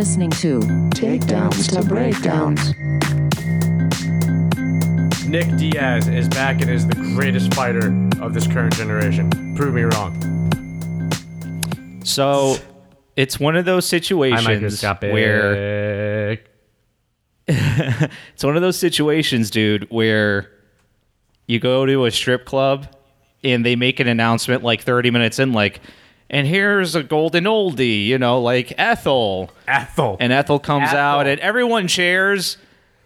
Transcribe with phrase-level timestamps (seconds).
[0.00, 0.60] You are listening to
[0.94, 2.74] Takedowns to breakdowns.
[5.28, 7.88] Nick Diaz is back and is the greatest fighter
[8.22, 9.54] of this current generation.
[9.56, 10.16] Prove me wrong.
[12.02, 12.56] So
[13.14, 16.32] it's one of those situations where
[17.46, 20.50] it's one of those situations, dude, where
[21.46, 22.86] you go to a strip club
[23.44, 25.82] and they make an announcement like 30 minutes in, like,
[26.30, 29.50] and here's a golden oldie, you know, like Ethel.
[29.66, 30.16] Ethel.
[30.20, 30.98] And Ethel comes Ethel.
[30.98, 32.56] out and everyone cheers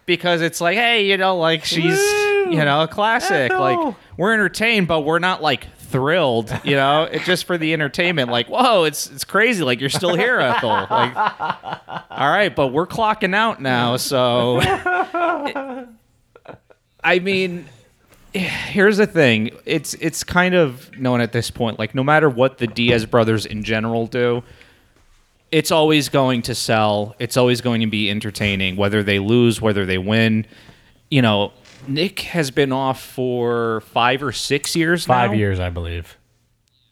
[0.05, 2.51] because it's like, hey, you know, like she's, Woo!
[2.51, 3.51] you know, a classic.
[3.51, 3.59] Ethel.
[3.59, 7.03] Like we're entertained, but we're not like thrilled, you know.
[7.11, 8.29] it's just for the entertainment.
[8.29, 9.63] Like, whoa, it's it's crazy.
[9.63, 10.69] Like you're still here, Ethel.
[10.69, 11.15] Like,
[12.11, 14.59] all right, but we're clocking out now, so.
[17.03, 17.65] I mean,
[18.39, 19.51] here's the thing.
[19.65, 21.79] It's it's kind of known at this point.
[21.79, 24.43] Like no matter what the Diaz brothers in general do,
[25.51, 27.15] it's always going to sell.
[27.19, 30.45] It's always going to be entertaining, whether they lose, whether they win.
[31.09, 31.53] You know,
[31.87, 35.37] Nick has been off for five or six years Five now.
[35.37, 36.17] years, I believe.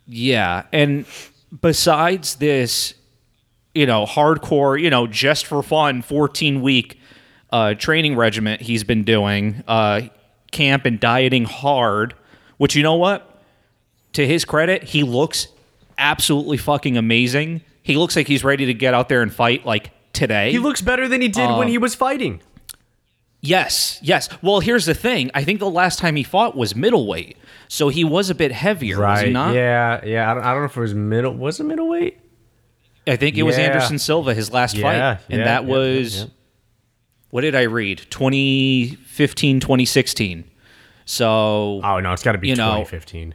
[0.06, 1.06] Yeah, and
[1.62, 2.94] besides this,
[3.74, 7.00] you know, hardcore, you know, just for fun, fourteen week
[7.52, 10.02] uh, training regiment he's been doing, uh,
[10.54, 12.14] camp and dieting hard.
[12.58, 13.42] Which you know what?
[14.14, 15.48] To his credit, he looks
[15.98, 17.62] absolutely fucking amazing.
[17.82, 20.52] He looks like he's ready to get out there and fight like today.
[20.52, 22.42] He looks better than he did when he um, was fighting.
[23.42, 24.30] Yes, yes.
[24.42, 25.30] Well, here's the thing.
[25.34, 27.38] I think the last time he fought was middleweight,
[27.68, 29.54] so he was a bit heavier, was he not?
[29.54, 30.32] Yeah, yeah.
[30.32, 31.34] I don't, I don't know if it was middle.
[31.34, 32.20] Was it middleweight?
[33.06, 36.16] I think it was Anderson Silva his last Yeah, fight, and yeah, that yeah, was
[36.16, 36.30] yeah, yeah.
[37.34, 37.98] What did I read?
[38.12, 40.44] 2015, 2016.
[41.06, 43.34] So Oh no, it's got to be You know, 2015.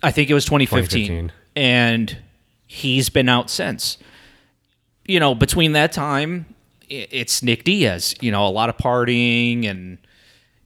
[0.00, 1.06] I think it was 2015.
[1.08, 1.32] 2015.
[1.56, 2.18] And
[2.68, 3.98] he's been out since.
[5.06, 6.54] You know, between that time,
[6.88, 8.14] it's Nick Diaz.
[8.20, 9.98] You know, a lot of partying and,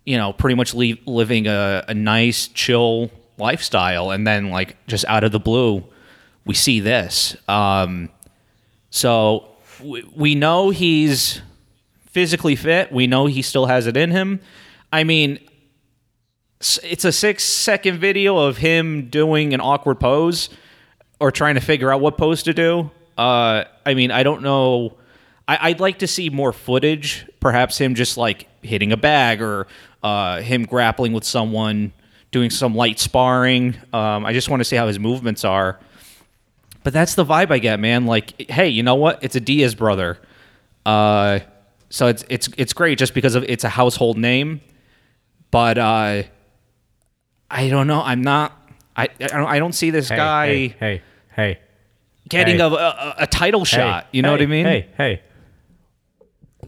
[0.04, 4.10] you know, pretty much le- living a, a nice, chill lifestyle.
[4.10, 5.82] And then, like, just out of the blue,
[6.44, 7.38] we see this.
[7.48, 8.10] Um,
[8.90, 9.48] so
[9.82, 11.40] we, we know he's
[12.10, 12.92] physically fit.
[12.92, 14.40] We know he still has it in him.
[14.92, 15.38] I mean,
[16.82, 20.50] it's a six second video of him doing an awkward pose
[21.18, 22.90] or trying to figure out what pose to do.
[23.16, 24.96] Uh, I mean, I don't know.
[25.46, 29.66] I, I'd like to see more footage, perhaps him just like hitting a bag or
[30.02, 31.92] uh, him grappling with someone,
[32.30, 33.76] doing some light sparring.
[33.92, 35.78] Um, I just want to see how his movements are.
[36.82, 38.06] But that's the vibe I get, man.
[38.06, 39.22] Like, hey, you know what?
[39.22, 40.18] It's a Diaz brother.
[40.86, 41.40] Uh,
[41.90, 44.60] so it's it's it's great just because of it's a household name.
[45.50, 46.22] But uh,
[47.50, 48.00] I don't know.
[48.02, 48.52] I'm not.
[48.96, 51.02] I I don't, I don't see this Hey, guy Hey, hey,
[51.34, 51.58] hey.
[52.28, 52.62] getting hey.
[52.62, 54.06] a, a a title shot.
[54.12, 54.64] You know what I mean?
[54.66, 55.22] Hey, hey.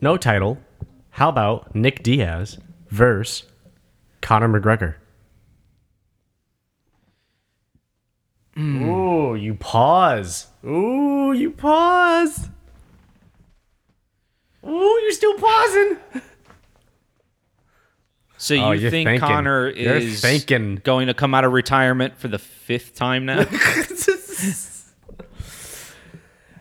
[0.00, 0.58] No title.
[1.10, 2.58] How about Nick Diaz
[2.88, 3.44] versus
[4.20, 4.94] Conor McGregor?
[8.54, 8.82] Hmm.
[8.88, 10.48] Ooh, you pause.
[10.64, 12.48] Ooh, you pause.
[14.66, 15.96] Ooh, you're still pausing.
[18.38, 19.20] So you Oh, you're think thinking.
[19.28, 20.76] Conor You're is thinking.
[20.82, 23.44] going to come out of retirement for the fifth time now?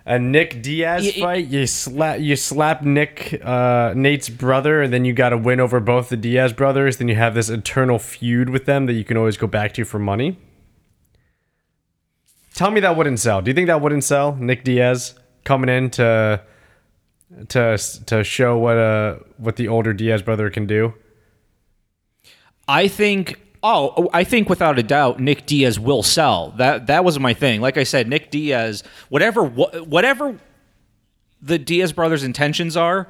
[0.04, 4.92] A Nick Diaz Y- y- fight, you slap you slap Nick uh, Nate's brother, and
[4.92, 6.98] then you got to win over both the Diaz brothers.
[6.98, 9.86] Then you have this eternal feud with them that you can always go back to
[9.86, 10.38] for money.
[12.56, 13.42] Tell me that wouldn't sell.
[13.44, 14.36] Do you think that wouldn't sell?
[14.36, 15.14] Nick Diaz
[15.44, 16.42] coming in to
[17.50, 20.94] to to show what uh what the older Diaz brother can do.
[22.68, 23.40] I think.
[23.64, 26.52] Oh, I think without a doubt, Nick Diaz will sell.
[26.58, 27.62] That that was my thing.
[27.62, 30.40] Like I said, Nick Diaz, whatever wha- whatever
[31.42, 33.08] the Diaz brothers' intentions are,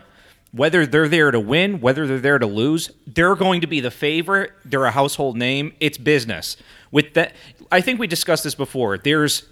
[0.52, 3.92] whether they're there to win, whether they're there to lose, they're going to be the
[3.92, 4.52] favorite.
[4.66, 5.74] They're a household name.
[5.80, 6.58] It's business.
[6.92, 7.34] With that,
[7.72, 8.98] I think we discussed this before.
[8.98, 9.48] There's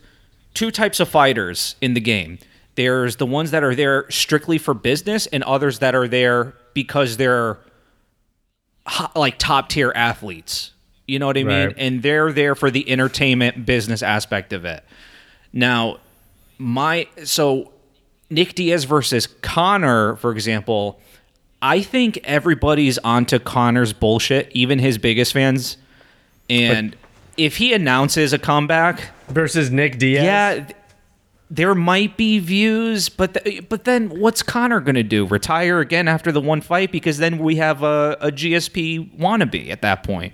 [0.54, 2.40] two types of fighters in the game.
[2.76, 7.18] There's the ones that are there strictly for business, and others that are there because
[7.18, 7.60] they're
[9.16, 10.72] like top tier athletes.
[11.08, 11.68] You know what I mean?
[11.68, 11.76] Right.
[11.78, 14.84] And they're there for the entertainment business aspect of it.
[15.52, 15.98] Now,
[16.58, 17.72] my so
[18.30, 21.00] Nick Diaz versus Conor, for example,
[21.62, 25.78] I think everybody's onto Conor's bullshit, even his biggest fans.
[26.50, 26.96] And
[27.38, 30.24] if he announces a comeback, Versus Nick Diaz.
[30.24, 30.68] yeah,
[31.50, 35.26] there might be views, but but then what's Conor going to do?
[35.26, 39.82] Retire again after the one fight because then we have a, a GSP wannabe at
[39.82, 40.34] that point.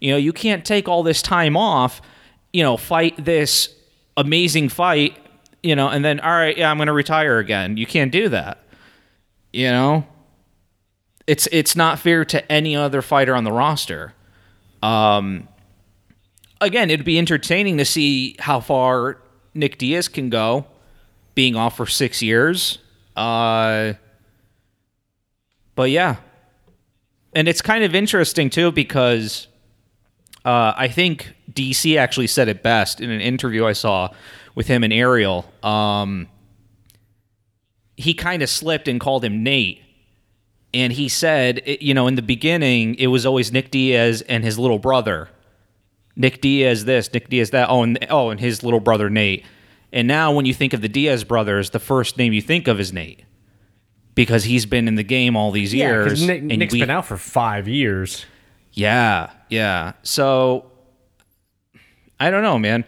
[0.00, 2.00] You know, you can't take all this time off.
[2.52, 3.74] You know, fight this
[4.16, 5.18] amazing fight
[5.64, 7.78] you know, and then all right, yeah, I'm going to retire again.
[7.78, 8.62] You can't do that.
[9.50, 10.06] You know,
[11.26, 14.12] it's it's not fair to any other fighter on the roster.
[14.82, 15.48] Um,
[16.60, 19.22] again, it'd be entertaining to see how far
[19.54, 20.66] Nick Diaz can go,
[21.34, 22.78] being off for six years.
[23.16, 23.94] Uh,
[25.74, 26.16] but yeah,
[27.34, 29.48] and it's kind of interesting too because
[30.44, 34.10] uh, I think DC actually said it best in an interview I saw
[34.54, 35.50] with him and Ariel.
[35.62, 36.28] Um,
[37.96, 39.80] he kind of slipped and called him Nate.
[40.72, 44.58] And he said, you know, in the beginning, it was always Nick Diaz and his
[44.58, 45.28] little brother.
[46.16, 47.68] Nick Diaz this, Nick Diaz that.
[47.70, 49.44] Oh, and oh, and his little brother Nate.
[49.92, 52.80] And now, when you think of the Diaz brothers, the first name you think of
[52.80, 53.24] is Nate
[54.14, 56.26] because he's been in the game all these Yeah, years.
[56.26, 58.26] Nick, and Nick's we- been out for five years.
[58.72, 59.92] yeah, yeah.
[60.02, 60.70] So
[62.20, 62.84] I don't know, man.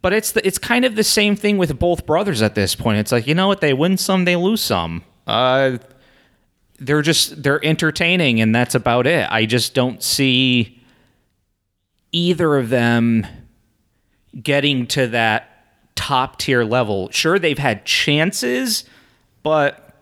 [0.00, 2.98] But it's the, it's kind of the same thing with both brothers at this point.
[2.98, 3.60] It's like you know what?
[3.60, 5.02] They win some, they lose some.
[5.26, 5.78] Uh,
[6.78, 9.26] they're just they're entertaining, and that's about it.
[9.30, 10.77] I just don't see
[12.12, 13.26] either of them
[14.42, 15.50] getting to that
[15.94, 17.10] top tier level.
[17.10, 18.84] Sure, they've had chances,
[19.42, 19.94] but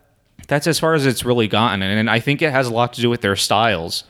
[0.49, 3.01] that's as far as it's really gotten, and I think it has a lot to
[3.01, 4.05] do with their styles.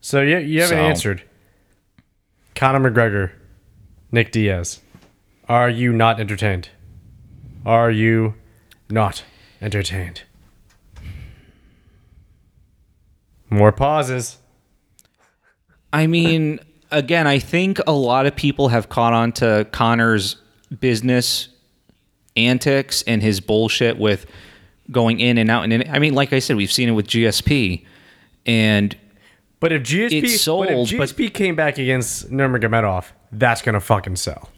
[0.00, 1.22] So you, you haven't So- answered.
[2.54, 3.30] Conor McGregor,
[4.10, 4.80] Nick Diaz.
[5.48, 6.68] Are you not entertained?
[7.64, 8.34] Are you
[8.90, 9.24] not
[9.60, 10.22] entertained?
[13.50, 14.38] More pauses.
[15.92, 20.36] I mean, again, I think a lot of people have caught on to Conor's
[20.80, 21.48] business
[22.36, 24.26] antics and his bullshit with
[24.90, 25.84] going in and out and in.
[25.90, 27.84] I mean, like I said, we've seen it with GSP,
[28.46, 28.96] and
[29.60, 34.16] But if GSP, sold, but if but- GSP came back against Nurmagomedov, that's gonna fucking
[34.16, 34.50] sell.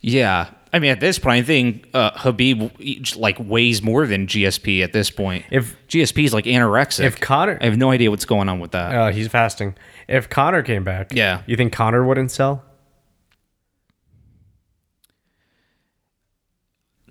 [0.00, 4.82] yeah, I mean, at this point, I think uh, Khabib like weighs more than GSP
[4.84, 5.44] at this point.
[5.50, 8.72] If GSP is like anorexic, if Conor, I have no idea what's going on with
[8.72, 8.94] that.
[8.94, 9.74] uh, he's fasting.
[10.08, 11.42] If Conor came back, Yeah.
[11.46, 12.64] you think Conor wouldn't sell?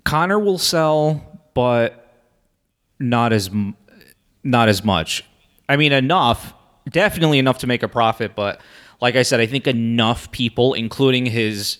[0.04, 2.22] Conor will sell, but
[2.98, 3.50] not as
[4.42, 5.24] not as much.
[5.68, 6.54] I mean, enough,
[6.88, 8.34] definitely enough to make a profit.
[8.34, 8.60] But
[9.00, 11.78] like I said, I think enough people, including his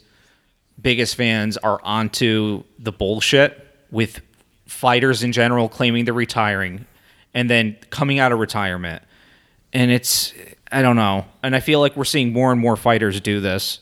[0.80, 4.20] biggest fans, are onto the bullshit with
[4.66, 6.86] fighters in general claiming they're retiring
[7.34, 9.02] and then coming out of retirement.
[9.72, 10.32] And it's
[10.70, 13.80] I don't know, and I feel like we're seeing more and more fighters do this.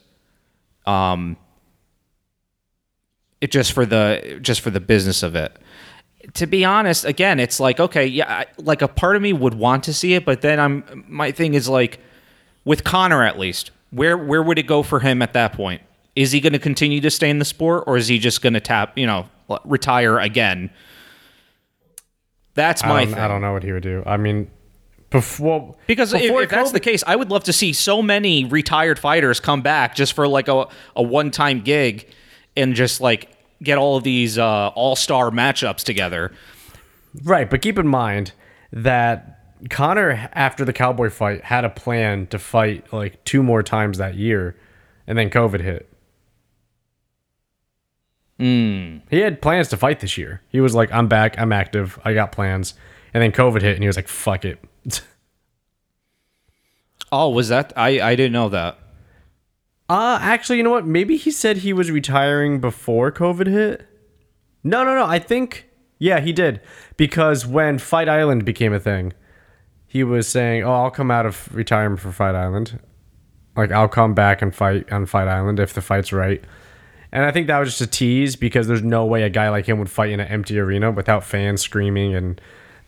[0.86, 1.36] Um,
[3.40, 5.56] it just for the just for the business of it.
[6.34, 9.54] To be honest, again, it's like okay, yeah, I, like a part of me would
[9.54, 12.00] want to see it, but then I'm my thing is like
[12.64, 15.82] with Conor at least, where where would it go for him at that point?
[16.16, 18.54] Is he going to continue to stay in the sport, or is he just going
[18.54, 19.28] to tap, you know,
[19.64, 20.70] retire again?
[22.54, 23.22] That's my I don't, thing.
[23.22, 24.02] I don't know what he would do.
[24.06, 24.50] I mean,
[25.10, 28.02] before Because if, before if that's COVID the case, I would love to see so
[28.02, 30.66] many retired fighters come back just for like a,
[30.96, 32.08] a one time gig
[32.56, 33.30] and just like
[33.62, 36.32] get all of these uh, all star matchups together.
[37.22, 38.32] Right, but keep in mind
[38.72, 43.98] that Conor, after the Cowboy fight, had a plan to fight like two more times
[43.98, 44.56] that year,
[45.06, 45.90] and then COVID hit.
[48.38, 50.42] He had plans to fight this year.
[50.48, 51.38] He was like, "I'm back.
[51.38, 51.98] I'm active.
[52.04, 52.74] I got plans."
[53.14, 54.58] And then COVID hit, and he was like, "Fuck it."
[57.12, 57.72] Oh, was that?
[57.76, 58.78] I, I didn't know that.
[59.88, 60.86] Uh, actually, you know what?
[60.86, 63.86] Maybe he said he was retiring before COVID hit.
[64.64, 65.06] No, no, no.
[65.06, 66.60] I think, yeah, he did.
[66.96, 69.12] Because when Fight Island became a thing,
[69.86, 72.80] he was saying, oh, I'll come out of retirement for Fight Island.
[73.56, 76.42] Like, I'll come back and fight on Fight Island if the fight's right.
[77.16, 79.64] And I think that was just a tease because there's no way a guy like
[79.64, 82.38] him would fight in an empty arena without fans screaming and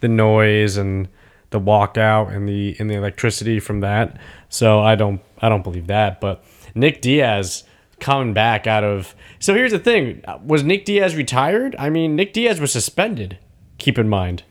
[0.01, 1.09] the noise and
[1.49, 4.21] the walkout and the and the electricity from that.
[4.51, 6.21] So I don't I don't believe that.
[6.21, 6.45] But
[6.75, 7.65] Nick Diaz
[8.01, 11.75] coming back out of so here's the thing: was Nick Diaz retired?
[11.79, 13.39] I mean, Nick Diaz was suspended.
[13.79, 14.43] Keep in mind.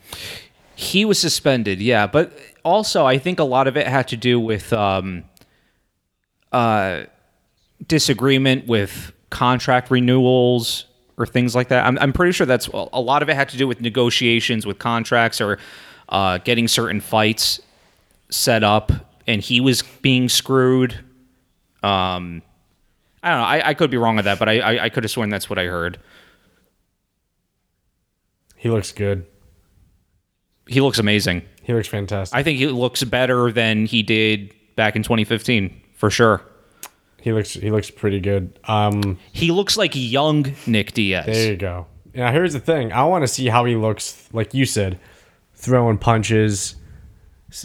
[0.73, 2.07] He was suspended, yeah.
[2.07, 5.25] But also, I think a lot of it had to do with um,
[6.51, 7.03] uh,
[7.87, 10.85] disagreement with contract renewals
[11.17, 11.85] or things like that.
[11.85, 14.79] I'm, I'm pretty sure that's a lot of it had to do with negotiations with
[14.79, 15.57] contracts or
[16.09, 17.59] uh, getting certain fights
[18.29, 18.91] set up,
[19.25, 20.93] and he was being screwed.
[21.83, 22.41] Um,
[23.23, 23.45] I don't know.
[23.45, 25.49] I, I could be wrong with that, but I, I, I could have sworn that's
[25.49, 25.99] what I heard.
[28.55, 29.25] He looks good.
[30.67, 31.43] He looks amazing.
[31.63, 32.37] He looks fantastic.
[32.37, 36.41] I think he looks better than he did back in 2015, for sure.
[37.27, 38.57] He looks he looks pretty good.
[38.63, 41.25] Um, He looks like young Nick Diaz.
[41.25, 41.87] there you go.
[42.15, 42.93] Now here's the thing.
[42.93, 44.29] I want to see how he looks.
[44.31, 44.97] Like you said,
[45.53, 46.75] throwing punches.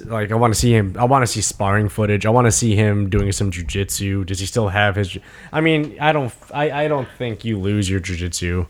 [0.04, 0.96] Like I want to see him.
[0.98, 2.26] I want to see sparring footage.
[2.26, 4.26] I want to see him doing some jujitsu.
[4.26, 5.16] Does he still have his?
[5.52, 6.32] I mean, I don't.
[6.52, 8.66] I, I don't think you lose your jujitsu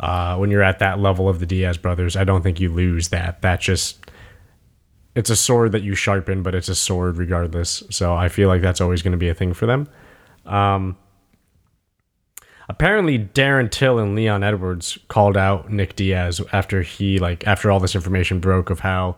[0.00, 2.16] uh, when you're at that level of the Diaz brothers.
[2.16, 3.42] I don't think you lose that.
[3.42, 4.10] That just
[5.14, 7.82] it's a sword that you sharpen, but it's a sword regardless.
[7.90, 9.88] So I feel like that's always going to be a thing for them.
[10.46, 10.96] Um,
[12.68, 17.80] apparently, Darren Till and Leon Edwards called out Nick Diaz after he like after all
[17.80, 19.16] this information broke of how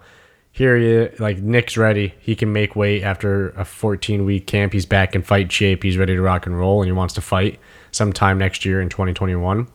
[0.52, 2.14] here he like Nick's ready.
[2.21, 4.75] He can make weight after a 14 week camp.
[4.75, 5.83] He's back in fight shape.
[5.83, 7.59] He's ready to rock and roll, and he wants to fight
[7.91, 9.67] sometime next year in 2021.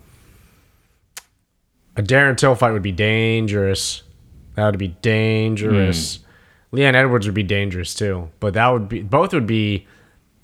[1.96, 4.04] A Darren Till fight would be dangerous.
[4.54, 6.20] That would be dangerous.
[6.72, 9.88] Leon Edwards would be dangerous too, but that would be both would be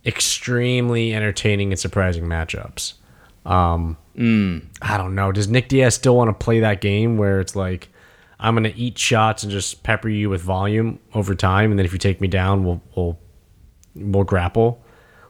[0.05, 2.93] extremely entertaining and surprising matchups.
[3.45, 3.97] Um,
[4.81, 5.31] I don't know.
[5.31, 7.89] Does Nick Diaz still want to play that game where it's like
[8.39, 11.93] I'm gonna eat shots and just pepper you with volume over time, and then if
[11.93, 13.19] you take me down, we'll we'll
[13.95, 14.83] we'll grapple.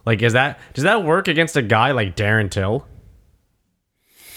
[0.05, 2.85] Like, is that does that work against a guy like Darren Till?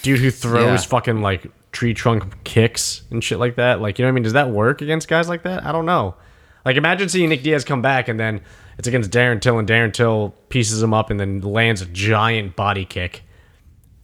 [0.01, 0.87] Dude who throws Yeah.
[0.89, 3.81] fucking like tree trunk kicks and shit like that.
[3.81, 4.23] Like, you know what I mean?
[4.23, 5.65] Does that work against guys like that?
[5.65, 6.15] I don't know.
[6.65, 8.41] Like, imagine seeing Nick Diaz come back and then
[8.77, 12.55] it's against Darren Till and Darren Till pieces him up and then lands a giant
[12.55, 13.23] body kick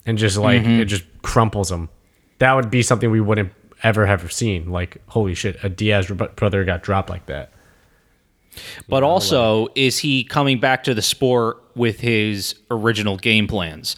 [0.05, 0.81] and just like mm-hmm.
[0.81, 1.89] it just crumples him.
[2.39, 3.53] That would be something we wouldn't
[3.83, 4.71] ever have seen.
[4.71, 7.51] Like, holy shit, a Diaz brother got dropped like that.
[8.87, 13.95] But also, is he coming back to the sport with his original game plans?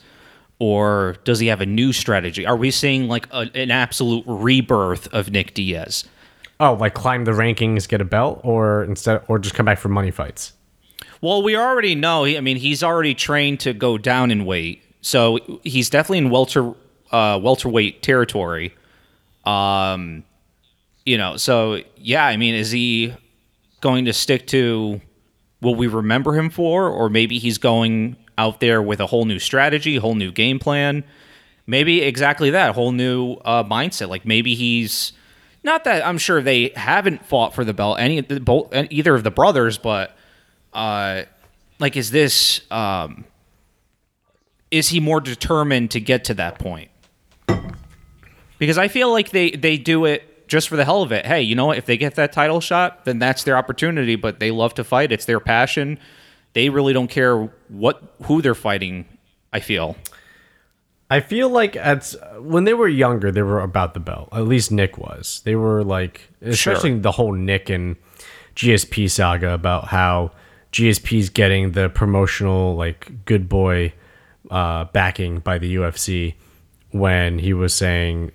[0.59, 2.45] Or does he have a new strategy?
[2.45, 6.05] Are we seeing like a, an absolute rebirth of Nick Diaz?
[6.59, 9.89] Oh, like climb the rankings, get a belt, or instead, or just come back for
[9.89, 10.53] money fights.
[11.25, 12.23] Well, we already know.
[12.25, 16.75] I mean, he's already trained to go down in weight, so he's definitely in welter
[17.11, 18.75] uh, welterweight territory.
[19.43, 20.23] Um,
[21.03, 22.27] you know, so yeah.
[22.27, 23.11] I mean, is he
[23.81, 25.01] going to stick to
[25.61, 29.39] what we remember him for, or maybe he's going out there with a whole new
[29.39, 31.03] strategy, whole new game plan?
[31.65, 34.09] Maybe exactly that, whole new uh, mindset.
[34.09, 35.11] Like maybe he's
[35.63, 39.31] not that I'm sure they haven't fought for the belt any both either of the
[39.31, 40.15] brothers, but
[40.75, 41.23] uh,
[41.79, 43.25] like is this um,
[44.69, 46.91] is he more determined to get to that point?
[48.59, 51.25] Because I feel like they they do it just for the hell of it.
[51.25, 51.77] Hey, you know what?
[51.77, 54.15] If they get that title shot, then that's their opportunity.
[54.15, 55.11] But they love to fight.
[55.11, 55.97] It's their passion.
[56.53, 59.05] They really don't care what who they're fighting.
[59.51, 59.95] I feel.
[61.09, 64.29] I feel like at when they were younger, they were about the belt.
[64.31, 65.41] At least Nick was.
[65.45, 67.95] They were like, especially the whole Nick and
[68.55, 70.31] GSP saga about how
[70.75, 73.93] GSP's getting the promotional like good boy
[74.51, 76.35] uh, backing by the UFC
[76.91, 78.33] when he was saying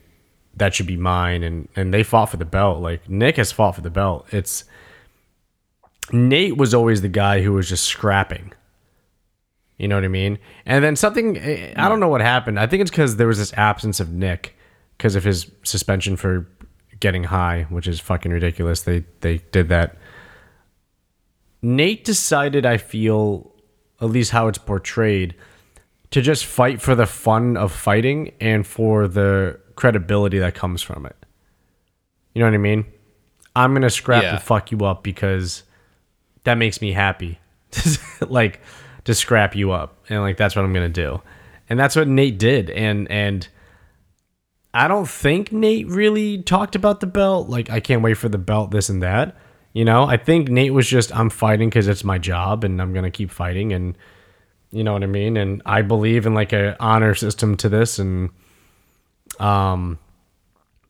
[0.57, 2.81] that should be mine, and and they fought for the belt.
[2.81, 4.27] Like Nick has fought for the belt.
[4.31, 4.65] It's
[6.13, 8.55] Nate was always the guy who was just scrapping.
[9.77, 10.39] You know what I mean?
[10.65, 11.39] And then something,
[11.77, 12.59] I don't know what happened.
[12.59, 14.57] I think it's because there was this absence of Nick
[14.97, 16.49] because of his suspension for
[17.01, 18.81] getting high, which is fucking ridiculous.
[18.81, 19.99] They they did that.
[21.63, 23.53] Nate decided, I feel,
[24.01, 25.35] at least how it's portrayed,
[26.11, 31.07] to just fight for the fun of fighting and for the credibility that comes from
[31.07, 31.17] it.
[32.35, 32.85] You know what I mean?
[33.55, 34.33] I'm gonna scrap Yeah.
[34.33, 35.65] to fuck you up because
[36.45, 37.39] that makes me happy.
[38.21, 38.61] like
[39.05, 39.97] to scrap you up.
[40.09, 41.21] And like that's what I'm gonna do.
[41.69, 42.71] And that's what Nate did.
[42.71, 43.47] And and
[44.73, 47.49] I don't think Nate really talked about the belt.
[47.49, 49.37] Like I can't wait for the belt, this and that.
[49.73, 52.93] You know, I think Nate was just I'm fighting because it's my job and I'm
[52.93, 53.97] gonna keep fighting and
[54.73, 55.37] you know what I mean?
[55.37, 58.31] And I believe in like a honor system to this and
[59.39, 59.99] um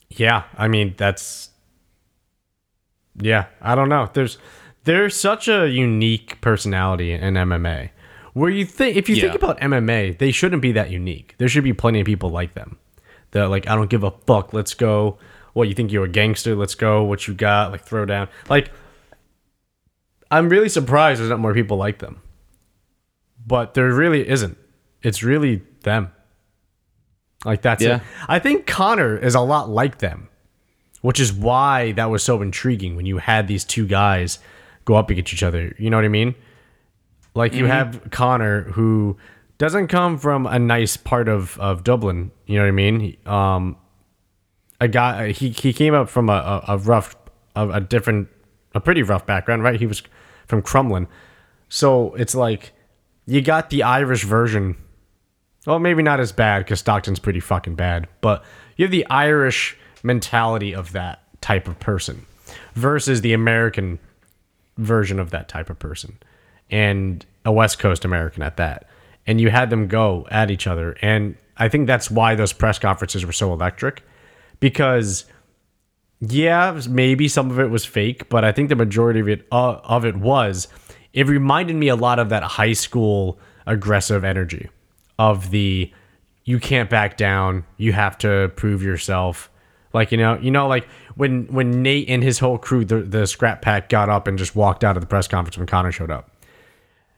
[0.08, 1.50] yeah, I mean that's
[3.20, 4.08] yeah, I don't know.
[4.12, 4.38] There's
[4.84, 7.90] there's such a unique personality in MMA.
[8.32, 11.34] Where you think if you think about MMA, they shouldn't be that unique.
[11.38, 12.78] There should be plenty of people like them.
[13.32, 14.52] That like I don't give a fuck.
[14.52, 15.18] Let's go.
[15.52, 16.54] What you think you're a gangster?
[16.54, 17.02] Let's go.
[17.04, 17.72] What you got?
[17.72, 18.28] Like throw down.
[18.48, 18.70] Like
[20.30, 22.20] I'm really surprised there's not more people like them.
[23.46, 24.56] But there really isn't.
[25.02, 26.12] It's really them.
[27.44, 27.96] Like that's Yeah.
[27.96, 28.02] it.
[28.28, 30.28] I think Conor is a lot like them
[31.02, 34.38] which is why that was so intriguing when you had these two guys
[34.84, 35.74] go up against each other.
[35.78, 36.34] You know what I mean?
[37.34, 39.16] Like you have Conor who
[39.56, 42.30] doesn't come from a nice part of, of Dublin.
[42.44, 43.16] You know what I mean?
[43.24, 43.76] Um,
[44.80, 47.16] a guy uh, he, he came up from a, a, a rough
[47.54, 48.28] a, a different
[48.74, 49.78] a pretty rough background, right?
[49.78, 50.02] He was
[50.46, 51.06] from Crumlin,
[51.68, 52.72] so it's like
[53.26, 54.76] you got the Irish version.
[55.66, 58.42] Well, maybe not as bad because Stockton's pretty fucking bad, but
[58.76, 62.24] you have the Irish mentality of that type of person
[62.74, 63.98] versus the American
[64.78, 66.18] version of that type of person
[66.70, 68.88] and a West Coast American at that.
[69.26, 70.96] And you had them go at each other.
[71.02, 74.02] And I think that's why those press conferences were so electric
[74.60, 75.24] because
[76.20, 79.80] yeah, maybe some of it was fake, but I think the majority of it uh,
[79.84, 80.68] of it was.
[81.12, 84.68] It reminded me a lot of that high school aggressive energy
[85.18, 85.92] of the
[86.44, 89.50] you can't back down, you have to prove yourself.
[89.92, 90.86] Like you know, you know, like
[91.16, 94.54] when when Nate and his whole crew, the the Scrap Pack, got up and just
[94.54, 96.30] walked out of the press conference when Conor showed up,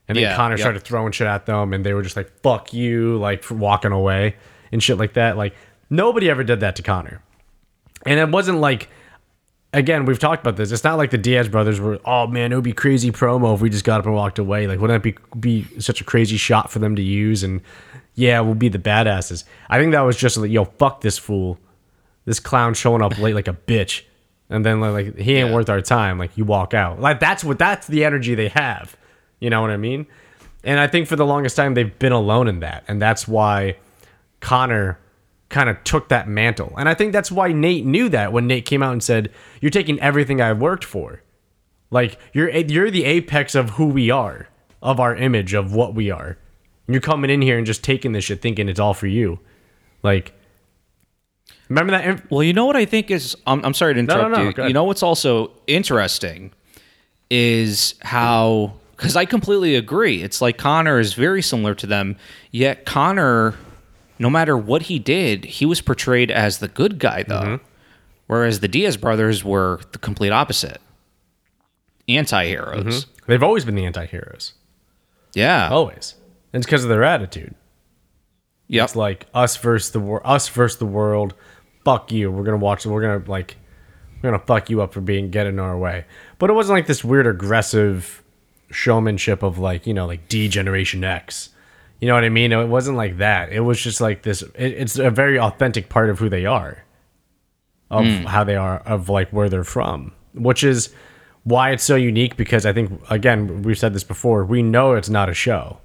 [0.08, 0.60] and then Yeah, Conor yep.
[0.60, 4.36] started throwing shit at them, and they were just like "fuck you," like walking away
[4.70, 5.36] and shit like that.
[5.36, 5.54] Like
[5.90, 7.20] nobody ever did that to Conor.
[8.04, 8.88] And it wasn't like,
[9.72, 10.72] again, we've talked about this.
[10.72, 13.60] It's not like the Diaz brothers were, oh man, it would be crazy promo if
[13.60, 14.66] we just got up and walked away.
[14.66, 17.42] Like, wouldn't that be be such a crazy shot for them to use?
[17.42, 17.60] And
[18.14, 19.44] yeah, we'll be the badasses.
[19.70, 21.58] I think that was just like, yo, fuck this fool,
[22.24, 24.02] this clown showing up late like a bitch,
[24.50, 25.54] and then like, like, he ain't Yeah.
[25.54, 26.18] worth our time.
[26.18, 27.00] Like you walk out.
[27.00, 28.96] Like that's what that's the energy they have.
[29.40, 30.06] You know what I mean?
[30.64, 33.76] And I think for the longest time they've been alone in that, and that's why
[34.40, 34.98] Conor
[35.52, 36.74] kind of took that mantle.
[36.76, 39.30] And I think that's why Nate knew that when Nate came out and said,
[39.60, 41.22] "You're taking everything I've worked for.
[41.90, 44.48] Like you're you're the apex of who we are,
[44.82, 46.38] of our image of what we are.
[46.86, 49.38] And you're coming in here and just taking this shit thinking it's all for you."
[50.02, 50.34] Like
[51.68, 53.36] Remember that inf- Well, you know what I think is.
[53.46, 54.68] I'm, I'm sorry to no, interrupt no, you.
[54.68, 56.52] You know what's also interesting
[57.30, 60.22] is how because I completely agree.
[60.22, 62.16] It's like Conor is very similar to them.
[62.50, 63.54] Yet Conor,
[64.22, 67.64] no matter what he did, he was portrayed as the good guy though, Mm-hmm.
[68.28, 70.80] whereas the Diaz brothers were the complete opposite,
[72.08, 73.06] anti-heroes.
[73.26, 74.54] They've always been the anti-heroes.
[75.34, 75.68] Yeah.
[75.70, 76.14] Always.
[76.52, 77.54] And it's because of their attitude.
[78.68, 78.84] yep.
[78.84, 80.22] It's like us versus the world.
[80.24, 81.34] Us versus the world.
[81.84, 82.30] Fuck you.
[82.30, 82.84] We're gonna watch.
[82.86, 83.56] We're gonna like.
[84.22, 86.04] We're gonna fuck you up for being getting in our way.
[86.38, 88.22] But it wasn't like this weird aggressive
[88.70, 91.48] showmanship of like you know like D Generation X.
[92.02, 92.50] You know what I mean?
[92.50, 93.52] It wasn't like that.
[93.52, 94.42] It was just like this.
[94.42, 96.82] It, it's a very authentic part of who they are,
[97.90, 100.92] of how they are, of like where they're from, which is
[101.44, 102.36] why it's so unique.
[102.36, 104.44] Because I think again we've said this before.
[104.44, 105.78] We know it's not a show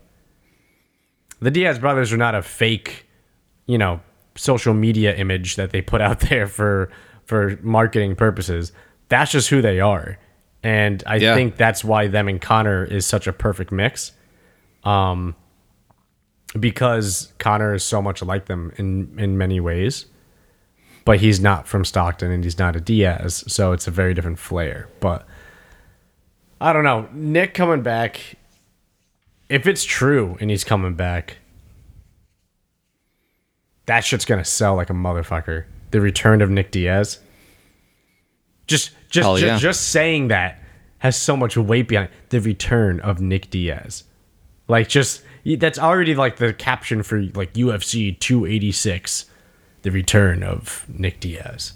[1.39, 3.05] the Diaz brothers are not a fake,
[3.67, 3.99] you know,
[4.33, 6.89] social media image that they put out there for
[7.25, 8.71] for marketing purposes.
[9.09, 10.17] That's just who they are.
[10.63, 11.35] And I Yeah.
[11.35, 14.13] think that's why them and Conor is such a perfect mix.
[14.83, 15.35] Um
[16.59, 20.05] because Conor is so much like them in in many ways.
[21.05, 24.39] But he's not from Stockton and he's not a Diaz, so it's a very different
[24.39, 24.89] flair.
[24.99, 25.25] But
[26.59, 27.07] I don't know.
[27.13, 28.37] Nick coming back
[29.49, 31.37] if it's true and he's coming back,
[33.85, 35.65] that shit's gonna sell like a motherfucker.
[35.91, 37.19] The return of Nick Diaz.
[38.67, 39.57] Just just just, yeah.
[39.57, 40.61] just saying that
[40.99, 42.29] has so much weight behind it.
[42.29, 44.03] the return of Nick Diaz.
[44.67, 45.21] Like just
[45.55, 49.25] that's already like the caption for like UFC 286,
[49.83, 51.73] the return of Nick Diaz.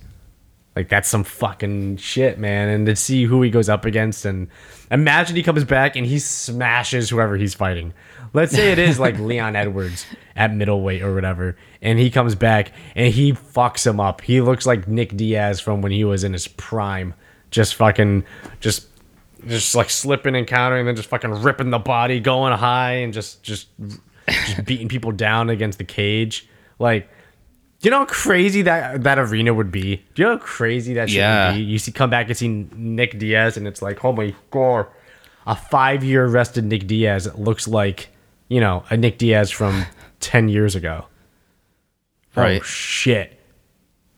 [0.75, 2.69] Like that's some fucking shit, man.
[2.69, 4.47] And to see who he goes up against, and
[4.89, 7.93] imagine he comes back and he smashes whoever he's fighting.
[8.33, 10.05] Let's say it is like Leon Edwards
[10.35, 14.21] at middleweight or whatever, and he comes back and he fucks him up.
[14.21, 17.13] He looks like Nick Diaz from when he was in his prime,
[17.49, 18.23] just fucking,
[18.61, 18.87] just,
[19.47, 23.13] just like slipping and countering, and then just fucking ripping the body, going high, and
[23.13, 23.67] just, just,
[24.27, 26.47] just beating people down against the cage,
[26.79, 27.09] like.
[27.79, 29.95] Do you know how crazy that that arena would be?
[30.13, 31.47] Do you know how crazy that shit Yeah.
[31.51, 31.63] would be?
[31.63, 34.85] You see, come back and see Nick Diaz, and it's like, oh my god,
[35.47, 38.09] a five year arrested Nick Diaz looks like,
[38.49, 39.87] you know, a Nick Diaz from
[40.19, 41.05] ten years ago.
[42.37, 42.63] Oh Right.
[42.63, 43.39] shit!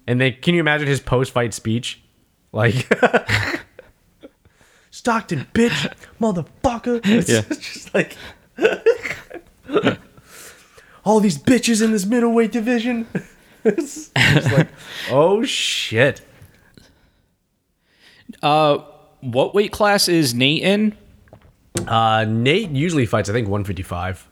[0.07, 2.01] And then, can you imagine his post fight speech?
[2.51, 2.85] Like,
[5.03, 7.01] Stockton, bitch, motherfucker.
[7.03, 7.41] It's Yeah.
[7.49, 8.15] just like
[11.03, 13.05] all these bitches in this middleweight division.
[13.65, 14.69] it's like,
[15.11, 16.21] oh shit.
[18.41, 18.77] Uh,
[19.19, 20.97] What weight class is Nate in?
[21.85, 24.25] Uh, Nate usually fights, I think, 155.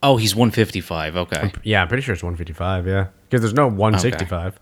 [0.00, 1.16] Oh, he's 155.
[1.16, 1.50] Okay.
[1.64, 2.86] Yeah, I'm pretty sure it's 155.
[2.86, 4.60] Yeah, because there's no 165.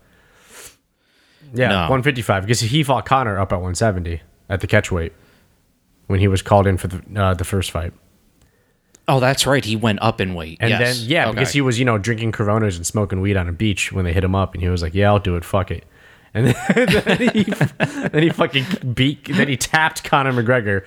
[1.53, 1.75] Yeah, No.
[1.81, 5.13] 155 because he fought Conor up at 170 at the catch weight
[6.07, 7.93] when he was called in for the uh, the first fight.
[9.07, 9.63] Oh, that's right.
[9.63, 10.57] He went up in weight.
[10.61, 10.99] And yes.
[10.99, 11.33] then yeah, Okay.
[11.35, 14.13] because he was you know drinking Coronas and smoking weed on a beach when they
[14.13, 15.43] hit him up, and he was like, "Yeah, I'll do it.
[15.45, 15.85] Fuck it."
[16.33, 16.55] And then,
[17.05, 20.85] then he then he fucking beat then he tapped Conor McGregor,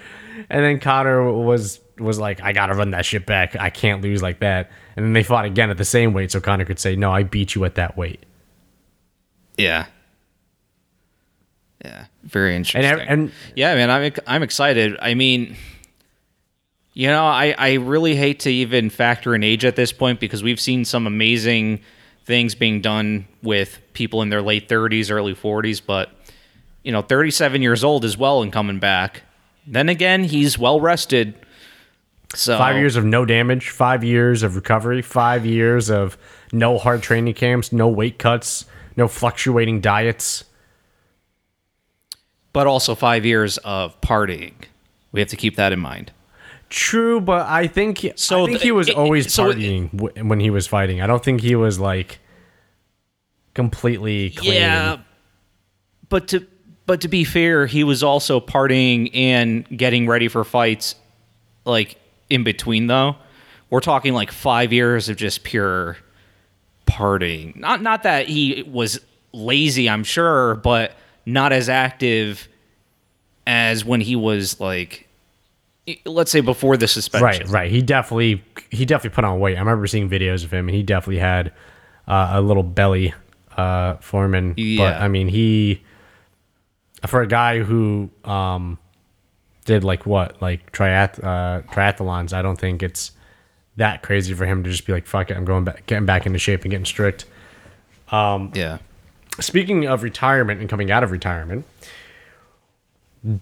[0.50, 3.57] and then Conor was was like, I gotta run that shit back.
[3.57, 4.70] I can't lose like that.
[4.96, 7.22] And then they fought again at the same weight, so Conor could say, No, I
[7.22, 8.24] beat you at that weight.
[9.57, 9.87] Yeah.
[11.84, 12.06] Yeah.
[12.24, 12.84] Very interesting.
[12.84, 14.96] ev- and yeah, man, I'm I'm excited.
[15.00, 15.56] I mean,
[16.94, 20.42] you know, I I really hate to even factor in age at this point because
[20.42, 21.80] we've seen some amazing
[22.24, 26.10] things being done with people in their late 30s, early 40s, but
[26.82, 29.22] you know, 37 years old as well and coming back.
[29.66, 31.34] Then again, he's well rested.
[32.34, 36.16] So five years of no damage, five years of recovery, five years of
[36.52, 38.64] no hard training camps, no weight cuts,
[38.96, 40.44] no fluctuating diets.
[42.56, 44.54] But also 5 years of partying.
[45.12, 46.10] We have to keep that in mind.
[46.70, 48.12] True, but I think so.
[48.16, 50.66] So I think he was it- it- always so it- partying w- when he was
[50.66, 51.02] fighting.
[51.02, 52.18] I don't think he was like
[53.54, 54.54] completely clean.
[54.54, 54.96] Yeah,
[56.08, 56.46] but to
[56.86, 60.94] but to be fair, he was also partying and getting ready for fights,
[61.66, 61.96] like
[62.30, 62.86] in between.
[62.86, 63.16] Though
[63.68, 65.98] we're talking like five years of just pure
[66.86, 67.54] partying.
[67.56, 68.98] Not not that he was
[69.32, 72.48] lazy, I'm sure, but not as active
[73.46, 75.08] as when he was like,
[76.04, 77.46] let's say before the suspension.
[77.46, 77.70] Right, right.
[77.70, 79.56] He definitely he definitely put on weight.
[79.56, 81.52] I remember seeing videos of him, and he definitely had
[82.08, 83.12] uh, a little belly
[83.56, 84.50] uh, forming.
[84.54, 85.04] But Yeah.
[85.04, 85.82] I mean, he
[87.06, 88.78] for a guy who um,
[89.64, 93.12] did like what like triath- uh, triathlons, I don't think it's
[93.76, 96.26] that crazy for him to just be like, "Fuck it, I'm going back, getting back
[96.26, 97.26] into shape and getting strict."
[98.54, 98.78] Yeah.
[99.40, 101.64] Speaking of retirement and coming out of retirement,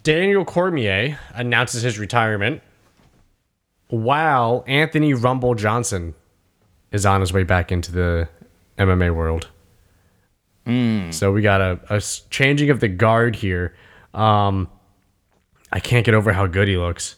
[0.03, 2.63] Daniel Cormier announces his retirement
[3.89, 6.15] while Anthony Rumble Johnson
[6.91, 8.29] is on his way back into the
[8.79, 9.49] MMA world.
[11.13, 13.75] So we got a changing of the guard here.
[14.15, 14.69] Um,
[15.71, 17.17] I can't get over how good he looks.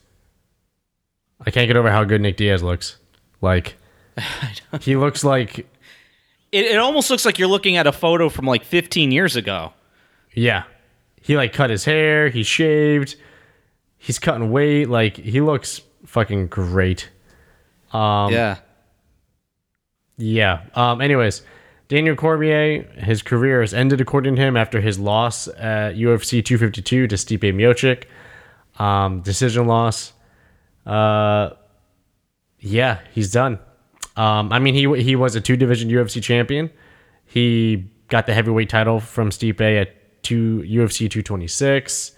[1.45, 2.97] I can't get over how good Nick Diaz looks.
[3.41, 3.77] Like
[4.81, 5.69] he looks like
[6.53, 9.73] It, it almost looks like you're looking at a photo from like 15 years ago.
[10.33, 10.65] Yeah.
[11.21, 13.17] He like cut his hair, he shaved,
[13.99, 17.11] he's cutting weight, like he looks fucking great.
[17.93, 18.59] Um, yeah.
[20.19, 20.63] Yeah.
[20.75, 21.43] Um anyways,
[21.89, 27.07] Daniel Cormier, his career has ended according to him after his loss at UFC 252
[27.09, 28.05] to Stipe Miocic.
[28.83, 30.13] Um decision loss.
[30.85, 31.51] Uh
[32.61, 33.59] yeah, he's done.
[34.17, 36.71] Um I mean he he was a two division UFC champion.
[37.25, 42.13] He got the heavyweight title from Stipe at two UFC 226.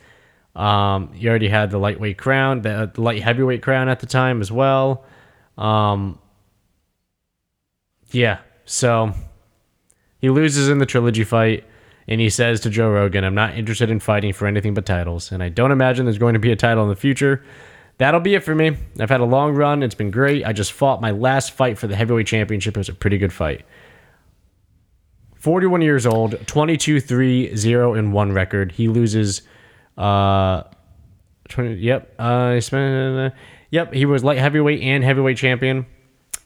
[0.54, 4.40] Um, he already had the lightweight crown, the, the light heavyweight crown at the time
[4.40, 5.04] as well.
[5.56, 6.18] Um,
[8.10, 9.12] yeah, so
[10.20, 11.64] he loses in the trilogy fight,
[12.08, 15.30] and he says to Joe Rogan, "I'm not interested in fighting for anything but titles,
[15.30, 17.42] and I don't imagine there's going to be a title in the future."
[17.98, 18.76] That'll be it for me.
[19.00, 19.82] I've had a long run.
[19.82, 20.46] It's been great.
[20.46, 22.76] I just fought my last fight for the heavyweight championship.
[22.76, 23.64] It was a pretty good fight.
[25.36, 28.72] 41 years old, 22 3 0 and 1 record.
[28.72, 29.42] He loses
[29.96, 30.62] uh
[31.48, 33.34] 20 yep, uh he spent
[33.70, 35.86] yep, he was light heavyweight and heavyweight champion.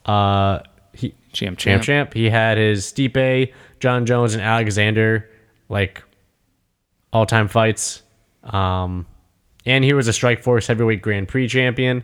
[0.06, 0.60] Uh
[0.94, 2.12] he Champ, champ champ.
[2.12, 5.28] He had his Stipe, Jon Jones and Alexander
[5.68, 6.02] like
[7.12, 8.02] all-time fights.
[8.44, 9.06] Um
[9.66, 12.02] and he was a Strikeforce heavyweight Grand Prix champion.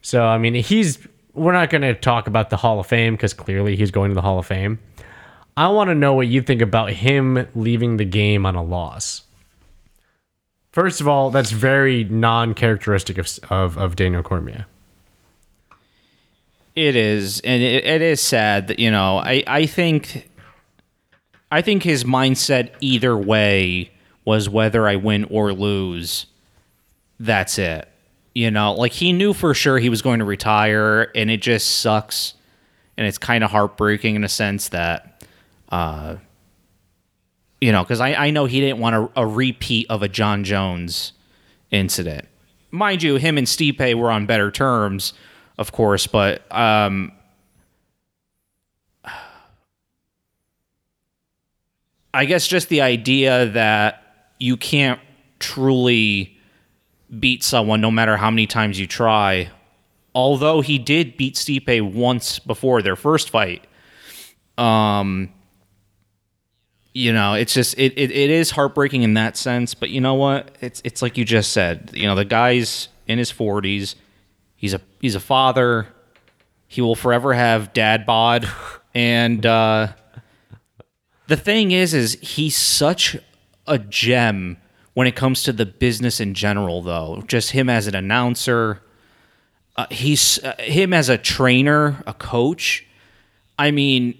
[0.00, 0.98] So I mean, he's
[1.34, 4.14] we're not going to talk about the Hall of Fame cuz clearly he's going to
[4.14, 4.78] the Hall of Fame.
[5.56, 9.22] I want to know what you think about him leaving the game on a loss.
[10.70, 14.66] First of all, that's very non-characteristic of of, of Daniel Cormier.
[16.74, 19.18] It is, and it, it is sad that you know.
[19.18, 20.30] I I think,
[21.50, 23.90] I think his mindset either way
[24.24, 26.26] was whether I win or lose.
[27.22, 27.88] That's it.
[28.34, 31.78] You know, like he knew for sure he was going to retire, and it just
[31.78, 32.34] sucks,
[32.96, 35.24] and it's kind of heartbreaking in a sense that,
[35.68, 36.16] uh,
[37.60, 40.42] you know, because I I know he didn't want a, a repeat of a Jon
[40.42, 41.12] Jones
[41.70, 42.26] incident.
[42.72, 45.12] Mind you, him and Stipe were on better terms,
[45.58, 47.12] of course, but um,
[52.12, 54.02] I guess just the idea that
[54.40, 54.98] you can't
[55.38, 56.31] truly
[57.18, 59.50] beat someone no matter how many times you try.
[60.14, 63.66] Although he did beat Stipe once before their first fight.
[64.58, 65.32] Um
[66.94, 70.14] you know, it's just it, it, it is heartbreaking in that sense, but you know
[70.14, 70.54] what?
[70.60, 71.90] It's it's like you just said.
[71.94, 73.94] You know, the guy's in his 40s.
[74.56, 75.88] He's a he's a father.
[76.68, 78.48] He will forever have dad bod
[78.94, 79.88] and uh
[81.28, 83.16] the thing is is he's such
[83.66, 84.58] a gem
[84.94, 88.82] when it comes to the business in general though just him as an announcer
[89.76, 92.86] uh, he's uh, him as a trainer, a coach.
[93.58, 94.18] I mean,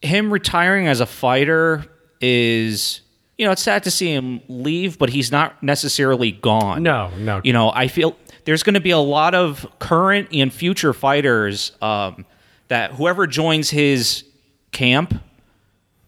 [0.00, 1.84] him retiring as a fighter
[2.20, 3.02] is
[3.36, 6.82] you know it's sad to see him leave, but he's not necessarily gone.
[6.82, 7.40] No, no.
[7.44, 11.72] You know, I feel there's going to be a lot of current and future fighters
[11.82, 12.24] um,
[12.68, 14.24] that whoever joins his
[14.72, 15.14] camp,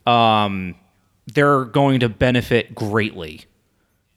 [0.07, 0.77] um,
[1.27, 3.45] they're going to benefit greatly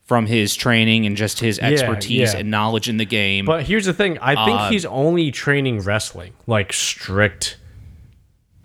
[0.03, 2.39] from his training and just his expertise yeah.
[2.39, 3.45] and knowledge in the game.
[3.45, 7.57] But here's the thing: I think Uh, he's only training wrestling, like strict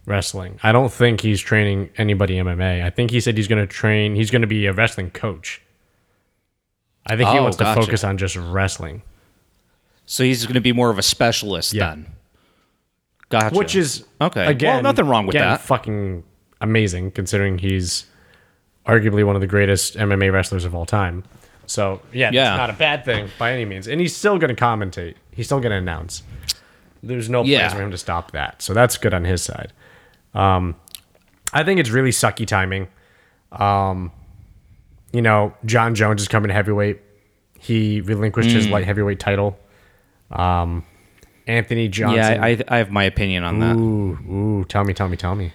[0.06, 0.58] wrestling.
[0.62, 2.82] I don't think he's training anybody MMA.
[2.84, 4.14] I think he said he's going to train.
[4.14, 5.60] He's going to be a wrestling coach.
[7.06, 9.02] I think he Oh, wants to focus on just wrestling,
[10.06, 11.90] so he's going to be more of a specialist Yeah.
[11.90, 12.06] then.
[13.30, 13.54] Gotcha.
[13.56, 14.40] which is Okay.
[14.40, 15.60] Well, Again, nothing wrong with again, that.
[15.60, 16.24] Fucking
[16.62, 18.06] amazing, considering he's
[18.88, 21.22] arguably one of the greatest MMA wrestlers of all time.
[21.66, 22.52] So yeah, Yeah.
[22.54, 23.86] it's not a bad thing by any means.
[23.86, 25.14] And he's still going to commentate.
[25.32, 26.22] He's still going to announce.
[27.02, 27.60] There's no Yeah.
[27.68, 28.62] place for him to stop that.
[28.62, 29.72] So that's good on his side.
[30.34, 30.74] Um,
[31.52, 32.88] I think it's really sucky timing.
[33.52, 34.10] Um,
[35.12, 37.00] you know, Jon Jones is coming to heavyweight.
[37.58, 38.54] He relinquished Mm.
[38.54, 39.58] his light heavyweight title.
[40.30, 40.84] Um,
[41.46, 42.16] Anthony Johnson.
[42.18, 43.76] yeah, I, I have my opinion on that.
[43.76, 45.52] Ooh, ooh, tell me, tell me, tell me.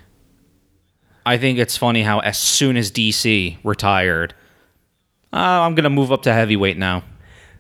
[1.25, 4.33] I think it's funny how as soon as DC retired,
[5.31, 7.03] uh, I'm going to move up to heavyweight now.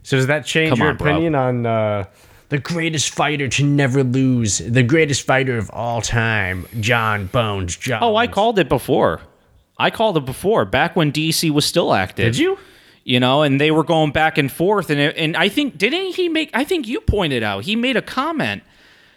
[0.03, 1.11] So does that change Come your on, bro.
[1.11, 2.05] opinion on uh,
[2.49, 8.01] the greatest fighter to never lose, the greatest fighter of all time, Jon Bones Jones?
[8.03, 9.21] Oh, I called it before.
[9.77, 12.33] I called it before, back when DC was still active.
[12.33, 12.59] Did you?
[13.05, 16.15] You know, and they were going back and forth, and it, and I think didn't
[16.15, 16.49] he make?
[16.53, 18.63] I think you pointed out he made a comment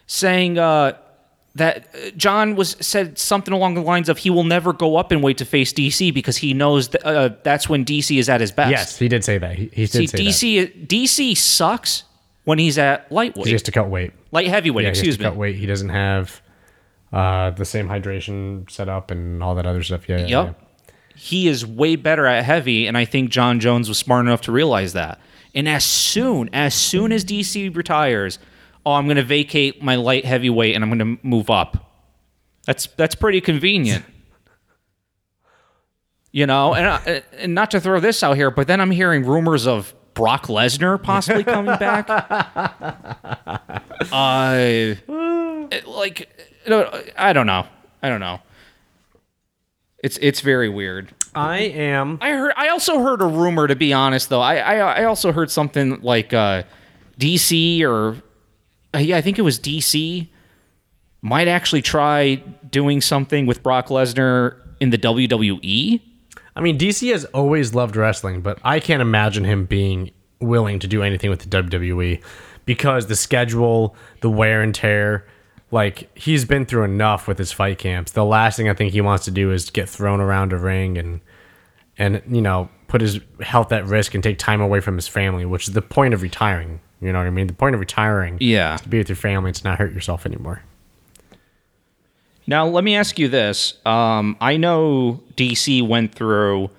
[0.07, 0.97] saying uh,
[1.57, 5.11] that uh, Jon was said something along the lines of he will never go up
[5.12, 8.40] and wait to face DC because he knows that, uh, that's when DC is at
[8.40, 8.71] his best.
[8.71, 9.57] Yes, he did say that.
[9.57, 10.88] He, he did See, say that.
[10.88, 12.05] DC DC sucks
[12.45, 14.12] when he's at lightweight, He has to cut weight.
[14.33, 14.85] light heavyweight.
[14.85, 15.29] Yeah, he has excuse to me.
[15.31, 15.57] cut weight.
[15.57, 16.40] He doesn't have
[17.12, 20.09] uh, the same hydration set up and all that other stuff.
[20.09, 20.47] Yeah, yeah, Yep.
[20.47, 20.53] yeah.
[21.19, 24.53] He is way better at heavy, and I think Jon Jones was smart enough to
[24.53, 25.19] realize that.
[25.55, 28.38] And as soon as soon as DC retires,
[28.87, 31.87] oh, I'm going to vacate my light heavyweight and I'm going to move up.
[32.66, 34.05] That's that's pretty convenient.
[36.33, 39.25] You know, and uh, and not to throw this out here, but then I'm hearing
[39.25, 42.07] rumors of Brock Lesnar possibly coming back.
[44.12, 44.99] I
[45.87, 46.29] like,
[46.66, 46.85] you
[47.16, 47.66] I don't know.
[48.03, 48.40] I don't know.
[50.03, 51.14] It's it's very weird.
[51.35, 52.18] I am.
[52.20, 52.53] I heard.
[52.57, 53.66] I also heard a rumor.
[53.66, 56.64] To be honest, though, I I, I also heard something like uh,
[57.18, 58.16] DC or uh,
[58.99, 60.29] yeah, I think it was DC
[61.23, 62.37] might actually try
[62.71, 64.99] doing something with Brock Lesnar in the.
[64.99, 66.01] WWE.
[66.55, 70.87] I mean, DC has always loved wrestling, but I can't imagine him being willing to
[70.87, 72.23] do anything with the WWE
[72.65, 75.27] because the schedule, the wear and tear,
[75.71, 78.13] like he's been through enough with his fight camps.
[78.13, 80.97] The last thing I think he wants to do is get thrown around a ring
[80.97, 81.21] and
[81.99, 85.45] and you know put his health at risk and take time away from his family,
[85.45, 86.81] which is the point of retiring.
[87.01, 87.47] You know what I mean?
[87.47, 88.77] The point of retiring, Yeah.
[88.77, 90.63] is to be with your family and to not hurt yourself anymore.
[92.47, 93.75] Now, let me ask you this.
[93.85, 96.71] Um, I know DC went through,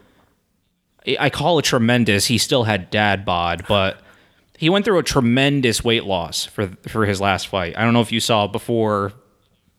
[1.19, 2.25] I call it tremendous.
[2.27, 3.99] He still had dad bod, but
[4.57, 7.77] he went through a tremendous weight loss for for his last fight.
[7.77, 9.13] I don't know if you saw before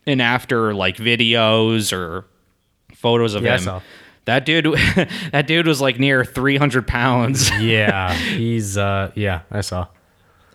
[0.06, 2.24] and after like videos or
[2.94, 3.62] photos of Yeah, I him.
[3.62, 3.80] saw.
[4.26, 4.66] That dude,
[5.32, 9.86] that dude was like near 300 pounds, Yeah, he's uh yeah, I saw.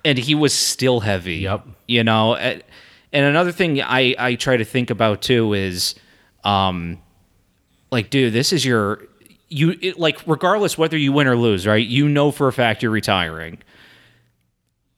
[0.06, 1.38] And he was still heavy.
[1.38, 1.66] Yep.
[1.88, 2.64] You know, and
[3.12, 5.96] another thing I I try to think about too is,
[6.44, 7.00] um,
[7.92, 9.04] like, dude, this is your
[9.50, 11.86] you it, like regardless whether you win or lose, right?
[11.86, 13.60] You know for a fact you're retiring.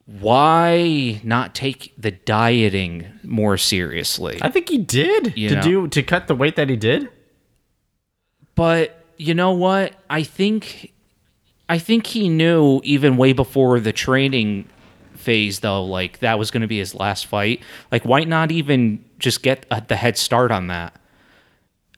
[0.06, 4.38] Why not take the dieting more seriously?
[4.40, 5.62] I think he did You to know.
[5.62, 7.08] do to cut the weight that he did.
[8.54, 9.94] But you know what?
[10.08, 10.92] I think
[11.68, 14.68] I think he knew even way before the training
[15.26, 17.60] phase though like that was going to be his last fight.
[17.92, 20.98] Like why not even just get uh, the head start on that?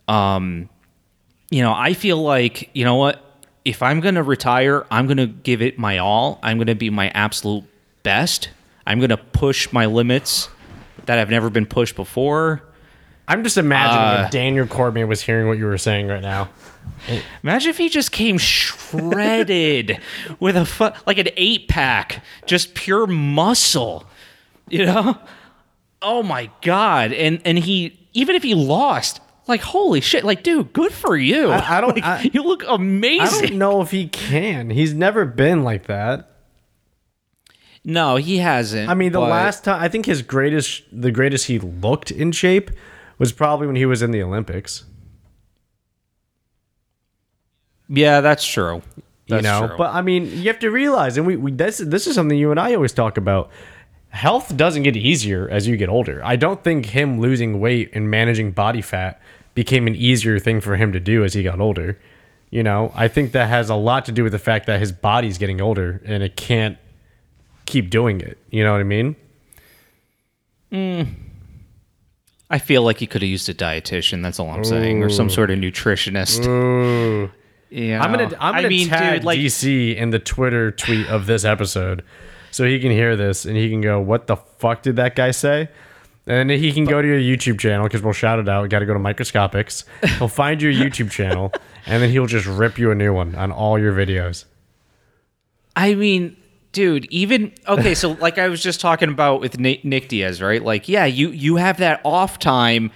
[0.09, 0.69] Um
[1.51, 3.25] you know, I feel like, you know what?
[3.65, 6.39] If I'm going to retire, I'm going to give it my all.
[6.43, 7.65] I'm going to be my absolute
[8.03, 8.51] best.
[8.87, 10.49] I'm going to push my limits
[11.07, 12.63] that have never been pushed before.
[13.29, 16.49] I'm just imagining Uh, if Daniel Cormier was hearing what you were saying right now.
[17.45, 19.99] Imagine if he just came shredded
[20.41, 24.05] with a fu- like an eight pack, just pure muscle.
[24.69, 25.19] You know?
[26.03, 27.13] Oh my god!
[27.13, 30.25] And and he even if he lost, like holy shit!
[30.25, 31.51] Like dude, good for you.
[31.51, 33.21] I- I don't- Like, I- you look amazing.
[33.21, 33.49] I amazing.
[33.51, 34.71] don't know if he can.
[34.71, 36.31] He's never been like that.
[37.85, 38.89] No, he hasn't.
[38.91, 42.33] I mean, the but- last time I think his greatest, the greatest he looked in
[42.33, 42.71] shape
[43.19, 44.85] was probably when he was in the Olympics.
[47.89, 48.83] Yeah, that's true.
[49.29, 49.77] That's you know, true.
[49.77, 52.51] but I mean, you have to realize, and we, we this this is something you
[52.51, 53.51] and I always talk about.
[54.11, 56.23] Health doesn't get easier as you get older.
[56.25, 59.21] I don't think him losing weight and managing body fat
[59.55, 61.99] became an easier thing for him to do as he got older.
[62.49, 64.93] You know, I think that has a lot to do with the fact that his
[64.93, 66.79] body's getting older and it can't
[67.67, 68.39] keep doing it.
[68.51, 69.17] You know what I mean?
[70.73, 71.15] Mm.
[72.51, 74.23] I feel like he could have used a dietitian.
[74.23, 77.31] That's all I'm saying, or some sort of nutritionist.
[77.71, 81.07] Yeah, I'm gonna I'm gonna I mean, tag dude, like, DC in the Twitter tweet
[81.09, 82.03] of this episode,
[82.51, 85.33] so he can hear this and he can go, "What the fuck did that guy
[85.33, 85.69] say?"
[86.27, 88.63] And he can go to your YouTube channel because we'll shout it out.
[88.63, 89.85] We got to go to Microscopics.
[90.19, 91.53] He'll find your YouTube channel,
[91.87, 94.45] and then he'll just rip you a new one on all your videos.
[95.75, 96.37] I mean,
[96.79, 97.93] dude, even okay.
[97.93, 100.63] So, like I was just talking about with Nick, Nick Diaz, right?
[100.63, 102.93] Like, yeah, you you have that off time,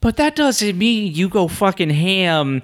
[0.00, 2.62] but that doesn't mean you go fucking ham.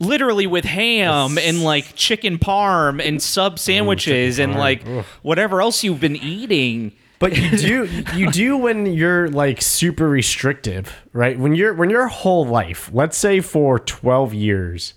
[0.00, 5.04] Literally with ham and like chicken parm and sub sandwiches and like Ugh.
[5.22, 6.92] whatever else you've been eating.
[7.20, 11.38] But you do you do when you're like super restrictive, right?
[11.38, 14.94] When you're when your whole life, let's say for 12 years,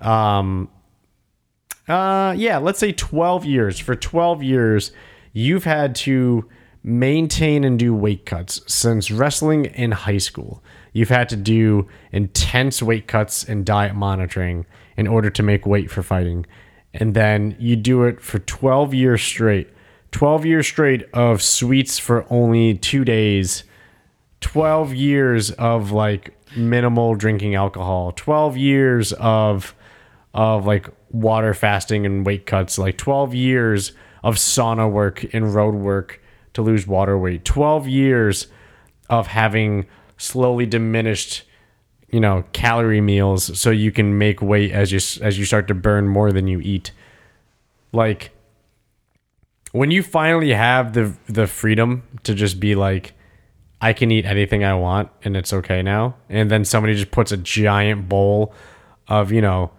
[0.00, 0.68] um
[1.88, 3.78] uh yeah, let's say 12 years.
[3.78, 4.92] For 12 years,
[5.32, 6.48] you've had to
[6.82, 10.62] maintain and do weight cuts since wrestling in high school.
[10.92, 15.90] You've had to do intense weight cuts and diet monitoring in order to make weight
[15.90, 16.46] for fighting.
[16.94, 19.68] And then you do it for 12 years straight.
[20.12, 23.64] 12 years straight of sweets for only 2 days.
[24.40, 28.12] 12 years of like minimal drinking alcohol.
[28.12, 29.74] 12 years of
[30.34, 32.78] of like water fasting and weight cuts.
[32.78, 33.92] Like 12 years
[34.22, 36.20] of sauna work and road work
[36.54, 37.44] to lose water weight.
[37.44, 38.46] 12 years
[39.08, 41.44] of having slowly diminished
[42.10, 45.74] you know calorie meals so you can make weight as you as you start to
[45.74, 46.90] burn more than you eat
[47.92, 48.30] like
[49.72, 53.12] when you finally have the the freedom to just be like
[53.80, 57.30] I can eat anything I want and it's okay now and then somebody just puts
[57.30, 58.54] a giant bowl
[59.06, 59.70] of you know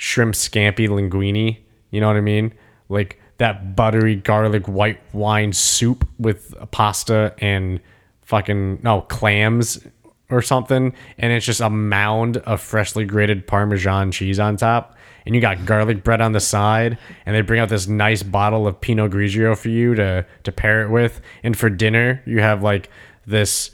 [0.00, 1.58] shrimp scampi linguine
[1.90, 2.52] you know what I mean?
[2.88, 7.80] Like that buttery garlic white wine soup with pasta and
[8.22, 9.84] fucking no clams
[10.30, 15.34] or something and it's just a mound of freshly grated parmesan cheese on top and
[15.34, 18.80] you got garlic bread on the side and they bring out this nice bottle of
[18.80, 22.88] pinot grigio for you to to pair it with and for dinner you have like
[23.26, 23.72] this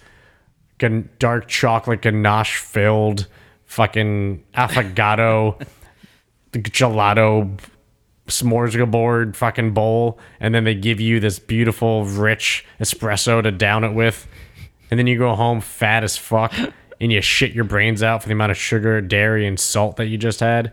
[1.18, 3.26] dark chocolate ganache filled
[3.66, 5.60] fucking affogato
[6.58, 7.58] gelato
[8.28, 13.84] s'mores board fucking bowl and then they give you this beautiful rich espresso to down
[13.84, 14.26] it with
[14.90, 16.52] and then you go home fat as fuck
[17.00, 20.06] and you shit your brains out for the amount of sugar dairy and salt that
[20.06, 20.72] you just had.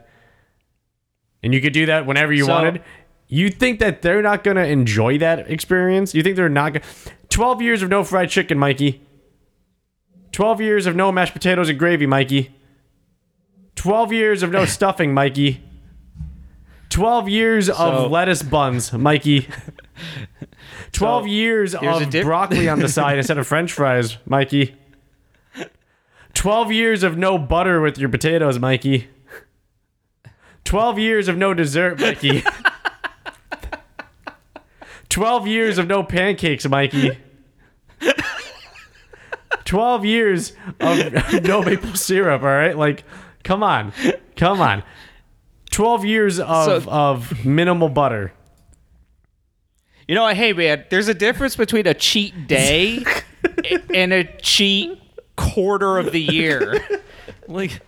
[1.42, 2.82] And you could do that whenever you So- wanted.
[3.28, 6.14] You think that they're not going to enjoy that experience?
[6.14, 6.86] You think they're not gonna?
[7.30, 9.02] 12 years of no fried chicken mikey.
[10.32, 12.52] 12 years of no mashed potatoes and gravy mikey.
[13.76, 15.62] 12 years of no stuffing mikey
[16.94, 19.48] 12 years So- of lettuce buns mikey.
[20.92, 24.18] 12 So, years here's a of diff- broccoli on the side instead of french fries
[24.28, 24.76] mikey.
[26.36, 29.08] 12 years of no butter with your potatoes mikey.
[30.66, 32.44] 12 years of no dessert mikey.
[35.10, 37.18] 12 years of no pancakes mikey.
[39.66, 42.78] 12 years of no maple syrup all right?
[42.78, 43.04] Like
[43.44, 43.94] come on.
[44.36, 44.84] Come on
[45.74, 48.32] 12 years of So- of minimal butter
[50.08, 50.36] You know, what?
[50.36, 53.04] hey man, there's a difference between a cheat day
[53.94, 55.00] and a cheat
[55.36, 56.86] quarter of the year.
[57.48, 57.82] Like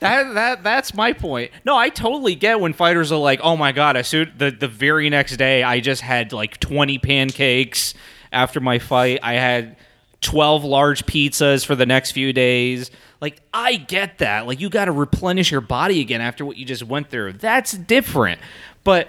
[0.00, 1.50] that that that's my point.
[1.64, 4.68] No, I totally get when fighters are like, "Oh my god, I suit the the
[4.68, 7.94] very next day I just had like 20 pancakes
[8.32, 9.20] after my fight.
[9.22, 9.76] I had
[10.24, 14.46] 12 large pizzas for the next few days." Like I get that.
[14.46, 17.34] Like you got to replenish your body again after what you just went through.
[17.34, 18.40] That's different.
[18.82, 19.08] But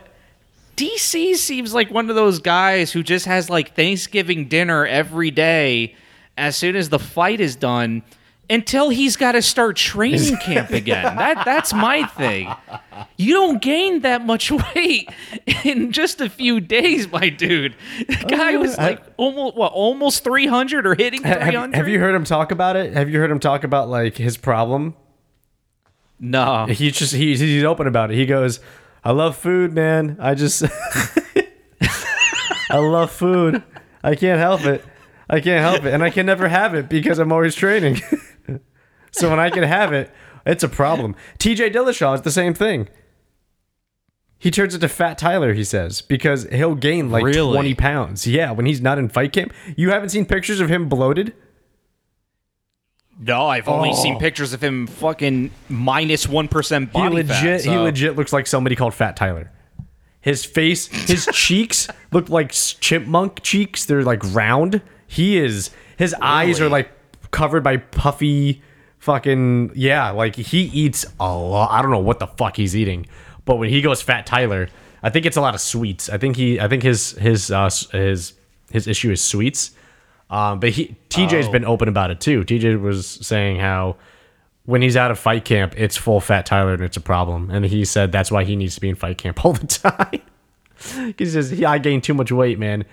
[0.77, 5.95] DC seems like one of those guys who just has like Thanksgiving dinner every day
[6.37, 8.03] as soon as the fight is done
[8.49, 11.15] until he's got to start training camp again.
[11.15, 12.53] That that's my thing.
[13.17, 15.09] You don't gain that much weight
[15.63, 17.75] in just a few days, my dude.
[18.07, 21.75] The guy was uh, like almost what, almost 300 or hitting have, 300.
[21.75, 24.37] have you heard him talk about it have you heard him talk about like his
[24.37, 24.93] problem
[26.19, 26.65] No.
[26.67, 28.59] he's just he's, he's open about it he goes
[29.03, 30.63] i love food man i just
[32.69, 33.63] I love food.
[34.03, 34.83] I can't help it.
[35.29, 38.01] I can't help it, and I can never have it because I'm always training.
[39.19, 40.11] so when I can have it,
[40.45, 41.15] it's a problem.
[41.39, 41.69] T.J.
[41.71, 42.87] Dillashaw is the same thing.
[44.37, 47.53] He turns into Fat Tyler, he says, because he'll gain like Really?
[47.53, 48.27] 20 pounds.
[48.27, 49.53] Yeah, when he's not in fight camp.
[49.75, 51.33] You haven't seen pictures of him bloated?
[53.17, 53.95] No, I've only Oh.
[53.95, 57.61] seen pictures of him fucking minus minus minus minus minus one percent He body legit
[57.61, 57.71] fat.
[57.71, 59.51] he legit looks like somebody called Fat Tyler.
[60.19, 63.85] His face, his cheeks look like chipmunk cheeks.
[63.85, 64.81] They're like round.
[65.07, 66.91] He is his eyes are like
[67.31, 68.61] covered by puffy
[69.05, 71.71] fucking yeah, like he eats a lot.
[71.71, 73.05] I don't know what the fuck he's eating.
[73.45, 74.67] But when he goes Fat Tyler,
[75.03, 76.09] I think it's a lot of sweets.
[76.09, 78.33] I think he I think his his uh his
[78.71, 79.71] his issue is sweets.
[80.29, 81.51] Um, but he TJ's Oh.
[81.51, 82.43] been open about it too.
[82.43, 83.95] TJ was saying how
[84.65, 87.51] when he's out of fight camp, it's full fat Tyler and it's a problem.
[87.51, 90.21] And he said that's why he needs to be in fight camp all the time.
[91.17, 92.83] he says, yeah, I gained too much weight, man.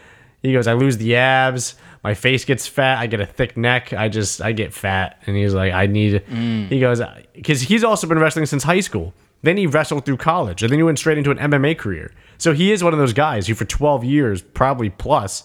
[0.42, 3.92] He goes, I lose the abs, my face gets fat, I get a thick neck,
[3.92, 5.22] I just I get fat.
[5.26, 6.68] And he's like, I need mm.
[6.68, 7.00] he goes
[7.32, 9.14] because he's also been wrestling since high school.
[9.42, 12.12] Then he wrestled through college, and then he went straight into an MMA career.
[12.38, 15.44] So he is one of those guys who, for 12 years, probably plus,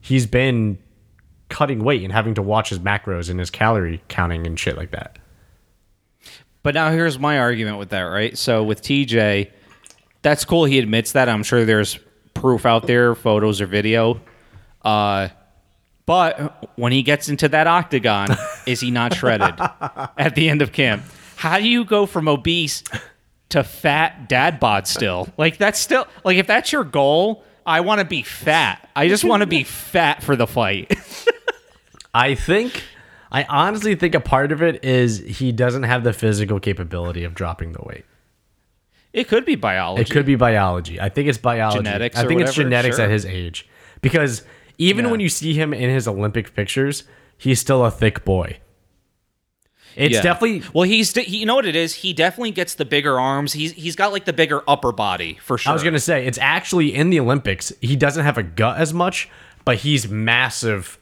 [0.00, 0.78] he's been
[1.48, 4.90] cutting weight and having to watch his macros and his calorie counting and shit like
[4.90, 5.18] that.
[6.62, 8.36] But now here's my argument with that, right?
[8.36, 9.50] So with TJ,
[10.22, 10.64] that's cool.
[10.64, 11.28] He admits that.
[11.28, 11.98] I'm sure there's
[12.34, 14.20] proof out there, photos or video.
[14.82, 15.28] Uh,
[16.06, 18.28] but when he gets into that octagon,
[18.66, 19.54] is he not shredded
[20.16, 21.04] at the end of camp?
[21.36, 22.82] How do you go from obese
[23.50, 25.28] to fat dad bod still?
[25.36, 28.88] Like that's still like if that's your goal, I want to be fat.
[28.96, 30.96] I just want to be fat for the fight.
[32.14, 32.82] I think,
[33.30, 37.34] I honestly think a part of it is he doesn't have the physical capability of
[37.34, 38.06] dropping the weight.
[39.12, 40.02] It could be biology.
[40.02, 40.98] It could be biology.
[40.98, 41.80] I think it's biology.
[41.80, 43.04] Genetics I think it's genetics sure.
[43.04, 43.68] at his age.
[44.00, 44.42] Because
[44.78, 45.10] even Yeah.
[45.10, 47.04] when you see him in his Olympic pictures,
[47.36, 48.58] he's still a thick boy.
[49.96, 50.22] It's Yeah.
[50.22, 50.84] definitely well.
[50.84, 51.92] He's he, you know what it is.
[51.94, 53.52] He definitely gets the bigger arms.
[53.54, 55.70] He's he's got like the bigger upper body for sure.
[55.70, 57.72] I was gonna say it's actually in the Olympics.
[57.80, 59.28] He doesn't have a gut as much,
[59.64, 60.98] but he's massive,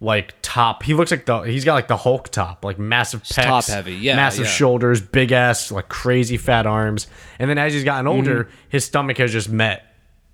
[0.00, 0.82] like top.
[0.84, 3.94] He looks like the he's got like the Hulk top, like massive pecs, top heavy,
[3.96, 4.50] yeah, massive yeah.
[4.52, 7.06] shoulders, big ass, like crazy fat arms.
[7.38, 8.52] And then as he's gotten older, Mm-hmm.
[8.70, 9.84] his stomach has just met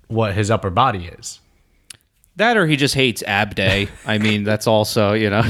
[0.06, 1.40] what his upper body is.
[2.36, 3.88] That, or he just hates ab day.
[4.06, 5.42] I mean, that's also you know.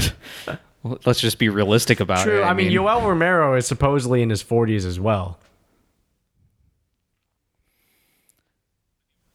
[1.06, 2.34] Let's just be realistic about True.
[2.34, 2.36] it.
[2.40, 2.44] True.
[2.44, 5.38] I, mean, Yoel Romero is supposedly in his forties as well.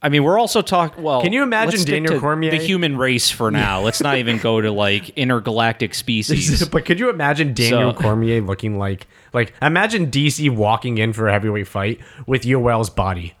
[0.02, 1.02] I mean, we're also talking.
[1.02, 2.50] Well, Can you imagine Daniel Cormier?
[2.52, 3.80] the human race for now?
[3.82, 6.66] Let's not even go to like intergalactic species.
[6.72, 11.28] but could you imagine Daniel So- Cormier looking like like imagine DC walking in for
[11.28, 13.34] a heavyweight fight with Yoel's body?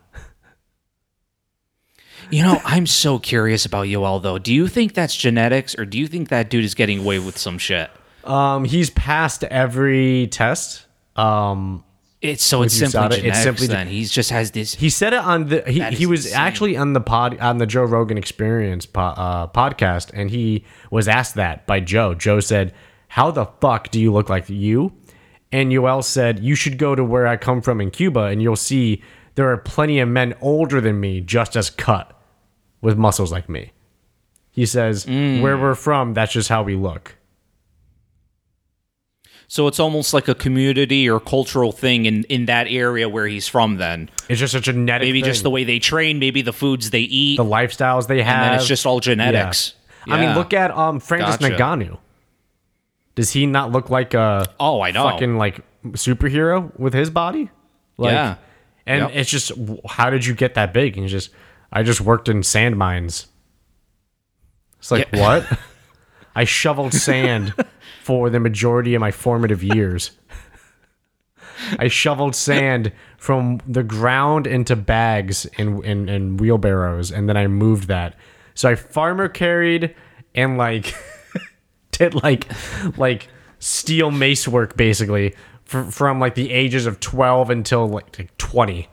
[2.30, 4.38] You know, I'm so curious about Yoel though.
[4.38, 7.36] Do you think that's genetics, or do you think that dude is getting away with
[7.38, 7.90] some shit?
[8.24, 10.86] Um, he's passed every test.
[11.16, 11.82] Um,
[12.20, 13.38] It's so it's simply it, it's genetics.
[13.42, 14.74] simply- then he's just has this.
[14.74, 16.40] he said it on the he, he was insane.
[16.40, 21.08] actually on the pod on the Joe Rogan Experience po- uh, podcast, and he was
[21.08, 22.14] asked that by Joe.
[22.14, 22.72] Joe said,
[23.08, 24.92] "How the fuck do you look like you?"
[25.50, 28.54] And Yoel said, "You should go to where I come from in Cuba, and you'll
[28.54, 29.02] see
[29.34, 32.12] there are plenty of men older than me just as cut
[32.80, 33.72] with muscles like me."
[34.50, 35.40] He says, Mm.
[35.42, 37.16] "Where we're from, that's just how we look."
[39.48, 43.48] So it's almost like a community or cultural thing in in that area where he's
[43.48, 43.76] from.
[43.78, 45.06] Then It's just a genetic.
[45.06, 48.34] maybe just the way they train, maybe the foods they eat, the lifestyles they have.
[48.42, 49.74] and then it's just all genetics.
[50.06, 51.54] I mean, look at um Francis Gotcha.
[51.56, 51.98] Ngannou.
[53.16, 55.02] Does he not look like a Oh, I know.
[55.10, 55.60] fucking like
[55.90, 57.50] superhero with his body?
[57.98, 58.34] Like, Yeah.
[58.86, 59.10] And Yep.
[59.14, 59.52] it's just,
[59.86, 60.94] how did you get that big?
[60.96, 61.30] And he's just,
[61.72, 63.26] I just worked in sand mines.
[64.78, 65.20] It's like Yeah.
[65.20, 65.58] what?
[66.34, 67.54] I shoveled sand
[68.02, 70.12] for the majority of my formative years.
[71.78, 77.46] I shoveled sand from the ground into bags and, and, and wheelbarrows, and then I
[77.48, 78.14] moved that.
[78.54, 79.94] So I farmer carried
[80.34, 80.94] and like
[81.90, 82.46] did like
[82.96, 88.36] like steel mace work basically fr- from like the ages of 12 until like, like
[88.38, 88.88] 20.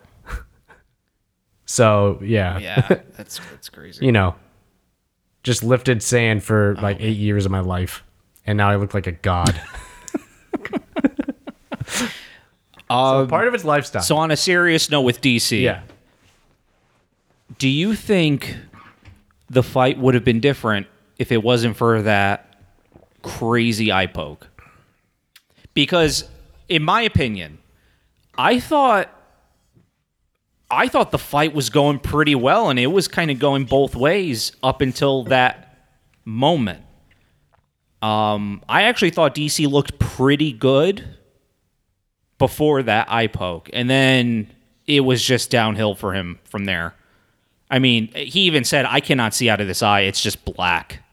[1.68, 4.04] So yeah, yeah, that's that's crazy.
[4.04, 4.34] you know,
[5.44, 8.04] just lifted sand for like eight years of my life,
[8.46, 9.62] and now I look like a god.
[12.90, 14.02] Um, Part of it's lifestyle.
[14.02, 15.82] so on a serious note with DC, yeah.
[17.58, 18.56] do you think
[19.50, 20.88] the fight would have been different
[21.18, 22.56] if it wasn't for that
[23.24, 24.48] crazy eye poke?
[25.74, 26.30] Because,
[26.70, 27.58] in my opinion,
[28.38, 29.10] I thought
[30.70, 33.96] I thought the fight was going pretty well, and it was kind of going both
[33.96, 35.78] ways up until that
[36.26, 36.84] moment.
[38.02, 41.16] Um, I actually thought DC looked pretty good
[42.38, 44.54] before that eye poke, and then
[44.86, 46.94] it was just downhill for him from there.
[47.72, 51.04] I mean, he even said, "I cannot see out of this eye; it's just black."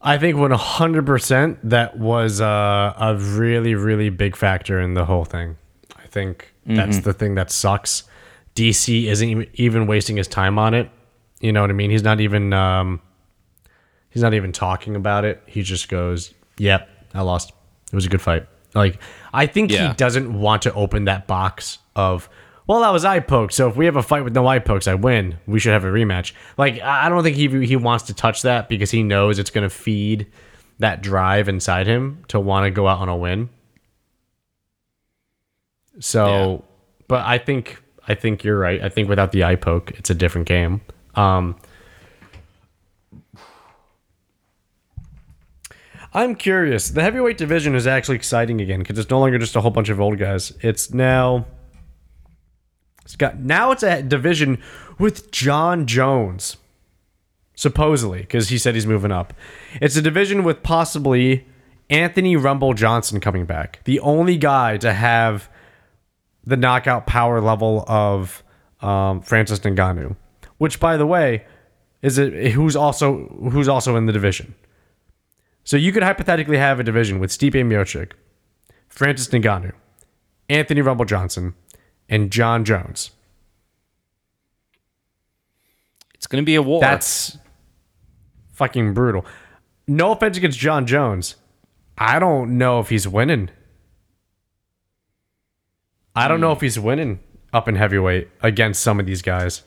[0.00, 5.56] I think 100% that was uh, a really, really big factor in the whole thing.
[5.96, 8.04] I think that's the thing that sucks.
[8.54, 10.90] DC isn't even- wasting his time on it.
[11.40, 11.90] You know what I mean?
[11.90, 13.00] He's not even um,
[14.10, 15.42] he's not even talking about it.
[15.46, 17.52] He just goes, "Yep, I lost.
[17.92, 18.98] It was a good fight." Like
[19.32, 19.88] I think Yeah.
[19.88, 22.28] he doesn't want to open that box of,
[22.66, 23.52] "Well, that was eye poke.
[23.52, 25.36] So if we have a fight with no eye pokes, I win.
[25.46, 28.42] We should have a rematch." Like I I don't think he he wants to touch
[28.42, 30.26] that because he knows it's going to feed
[30.78, 33.48] that drive inside him to want to go out on a win.
[36.00, 36.64] So,
[37.08, 38.82] but I think I think you're right.
[38.82, 40.80] I think without the eye poke, it's a different game.
[41.14, 41.56] Um,
[46.12, 46.90] I'm curious.
[46.90, 49.88] The heavyweight division is actually exciting again because it's no longer just a whole bunch
[49.88, 50.52] of old guys.
[50.60, 51.46] It's now
[53.04, 54.62] it's got now it's a division
[54.98, 56.56] with Jon Jones
[57.56, 59.34] supposedly because he said he's moving up.
[59.80, 61.46] It's a division with possibly
[61.90, 65.48] Anthony Rumble Johnson coming back, the only guy to have
[66.46, 68.42] the knockout power level of
[68.80, 70.16] um, Francis Ngannou,
[70.58, 71.44] which, by the way,
[72.02, 74.54] is a, who's also who's also in the division.
[75.64, 78.12] So you could hypothetically have a division with Stipe Miocic,
[78.88, 79.72] Francis Ngannou,
[80.48, 81.54] Anthony Rumble Johnson,
[82.08, 83.10] and Jon Jones.
[86.14, 86.80] It's going to be a war.
[86.80, 87.38] That's
[88.52, 89.24] fucking brutal.
[89.86, 91.36] No offense against Jon Jones.
[91.98, 93.50] I don't know if he's winning.
[96.14, 97.20] I don't know if he's winning
[97.52, 99.62] up in heavyweight against some of these guys.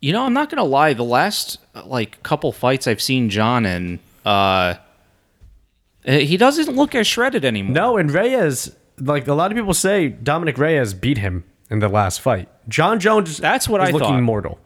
[0.00, 0.94] You know, I'm not gonna lie.
[0.94, 4.74] The last like couple fights I've seen Jon in, uh,
[6.04, 7.74] he doesn't look as shredded anymore.
[7.74, 11.88] No, and Reyes, like a lot of people say, Dominick Reyes beat him in the
[11.88, 12.48] last fight.
[12.68, 14.22] Jon Jones, That's what I looking thought.
[14.22, 14.58] mortal,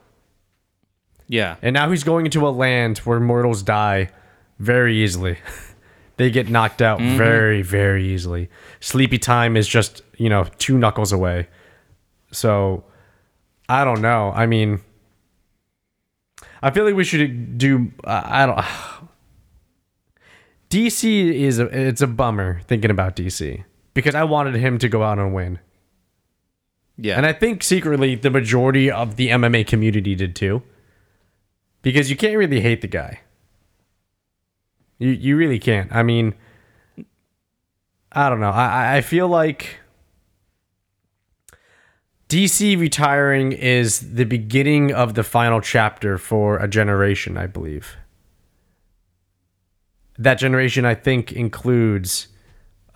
[1.27, 4.09] Yeah, and now he's going into a land where mortals die
[4.59, 5.37] very easily.
[6.17, 7.17] they get knocked out Mm-hmm.
[7.17, 8.49] very, very easily.
[8.79, 11.47] Sleepy time is just you know two knuckles away.
[12.31, 12.83] So,
[13.69, 14.31] I don't know.
[14.35, 14.81] I mean,
[16.61, 17.91] I feel like we should do.
[18.03, 18.59] Uh, I don't.
[20.69, 23.63] DC is a, it's a bummer thinking about DC
[23.93, 25.59] because I wanted him to go out and win.
[26.97, 27.15] yeah.
[27.15, 30.61] And I think secretly the majority of the MMA community did too.
[31.83, 33.21] Because you can't really hate the guy.
[34.97, 35.93] You you really can't.
[35.93, 36.33] I mean
[38.11, 38.49] I don't know.
[38.51, 39.79] I I- feel like
[42.29, 47.95] DC retiring is the beginning of the final chapter for a generation, I believe.
[50.17, 52.27] That generation I think includes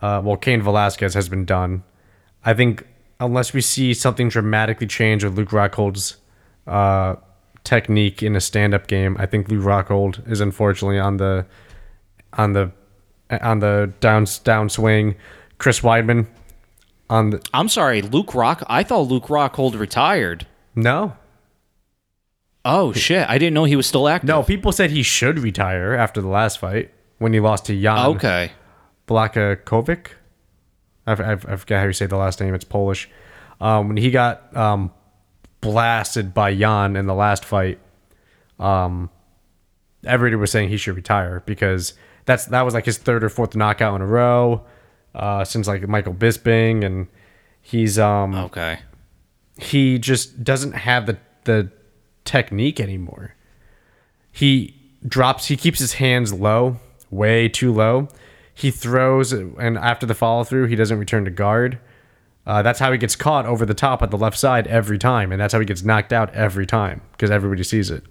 [0.01, 1.83] uh, well, Cain Velasquez has been done.
[2.43, 2.87] I think
[3.19, 6.17] unless we see something dramatically change with Luke Rockhold's
[6.65, 7.17] uh,
[7.63, 11.45] technique in a stand-up game, I think Luke Rockhold is unfortunately on the
[12.33, 12.71] on the
[13.41, 15.15] on the down downswing.
[15.57, 16.27] Chris Weidman
[17.09, 18.63] on the I'm sorry, Luke Rock.
[18.67, 20.47] I thought Luke Rockhold retired.
[20.75, 21.15] no
[22.63, 23.27] Oh shit!
[23.27, 24.27] I didn't know he was still active.
[24.27, 24.43] no.
[24.43, 28.51] People said he should retire after the last fight when he lost to Jan Okay.
[29.07, 30.07] Blakakovic.
[31.07, 32.53] I, I, I forget how you say the last name.
[32.53, 33.09] It's Polish.
[33.59, 34.91] Um, when he got um,
[35.59, 37.79] blasted by Jan in the last fight,
[38.59, 39.09] um,
[40.05, 41.93] everybody was saying he should retire because
[42.25, 44.63] that's that was like his third or fourth knockout in a row
[45.15, 47.07] uh, since like Michael Bisping, and
[47.61, 48.79] he's um, Okay.
[49.59, 51.71] he just doesn't have the the
[52.25, 53.35] technique anymore.
[54.31, 56.77] He drops he keeps his hands low,
[57.09, 58.07] way too low.
[58.53, 61.79] He throws and after the follow through, he doesn't return to guard.
[62.45, 65.31] Uh, that's how he gets caught over the top at the left side every time,
[65.31, 68.03] and that's how he gets knocked out every time because everybody sees it.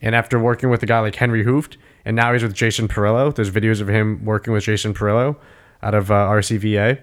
[0.00, 1.76] And after working with a guy like Henry Hooft,
[2.06, 5.36] and now he's with Jason Parillo, there's videos of him working with Jason Parillo
[5.82, 7.02] out of uh, RCVA.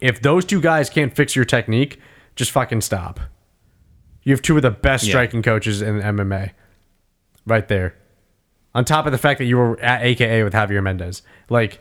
[0.00, 2.00] If those two guys can't fix your technique,
[2.36, 3.20] just fucking stop.
[4.22, 5.10] You have two of the best Yeah.
[5.12, 6.52] striking coaches in MMA,
[7.46, 7.96] right there.
[8.74, 11.80] On top of the fact that you were at AKA with Javier Mendez, like,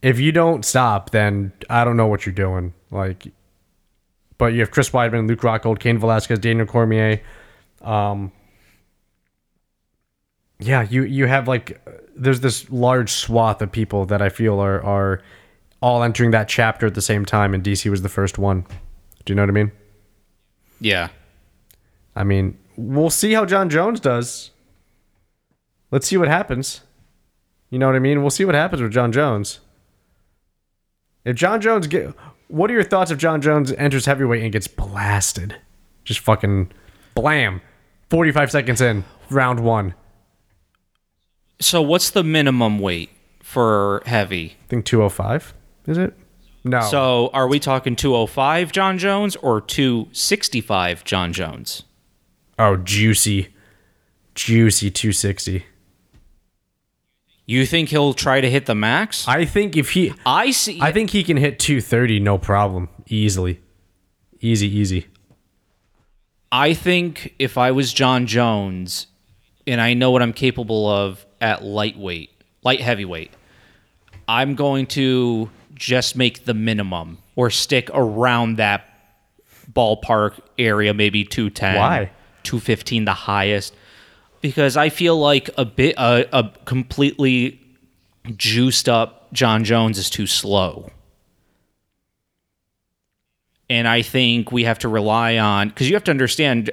[0.00, 2.72] if you don't stop, then I don't know what you're doing.
[2.90, 3.26] Like,
[4.38, 7.20] but you have Chris Weidman, Luke Rockhold, Cain Velasquez, Daniel Cormier.
[7.82, 8.32] Um,
[10.60, 11.80] yeah, you you have like
[12.16, 15.22] there's this large swath of people that I feel are are
[15.80, 18.66] all entering that chapter at the same time, and DC was the first one
[19.24, 19.72] Do you know what I mean?
[20.80, 21.08] Yeah.
[22.16, 24.50] I mean, we'll see how Jon Jones does.
[25.90, 26.80] Let's see what happens.
[27.70, 28.22] You know what I mean?
[28.22, 29.60] We'll see what happens with Jon Jones.
[31.24, 32.14] If Jon Jones get,
[32.48, 35.56] what are your thoughts if Jon Jones enters heavyweight and gets blasted?
[36.04, 36.72] Just fucking
[37.14, 37.60] blam.
[38.10, 39.94] 45 seconds in, round one.
[41.60, 43.10] So what's the minimum weight
[43.42, 44.56] for heavy?
[44.64, 45.54] I think 205,
[45.86, 46.14] is it?
[46.64, 46.80] No.
[46.82, 51.84] So are we talking 205 Jon Jones or 265 Jon Jones?
[52.58, 53.48] oh, juicy.
[54.34, 55.64] Juicy 260.
[57.46, 59.26] You think he'll try to hit the max?
[59.26, 60.80] I think if he I see.
[60.80, 63.60] I think he can hit 230 no problem, easily.
[64.40, 65.06] Easy, easy.
[66.52, 69.06] I think if I was Jon Jones
[69.66, 72.30] and I know what I'm capable of at lightweight,
[72.62, 73.32] light heavyweight,
[74.26, 78.84] I'm going to just make the minimum or stick around that
[79.72, 81.76] ballpark area, maybe 210.
[81.76, 82.10] Why?
[82.42, 83.74] 215, the highest.
[84.40, 87.60] Because I feel like a bit, a, a completely
[88.36, 90.90] juiced up Jon Jones is too slow.
[93.70, 96.70] And I think we have to rely on because you have to understand.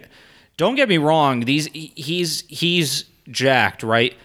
[0.55, 4.15] Don't get me wrong; these he's he's jacked, right?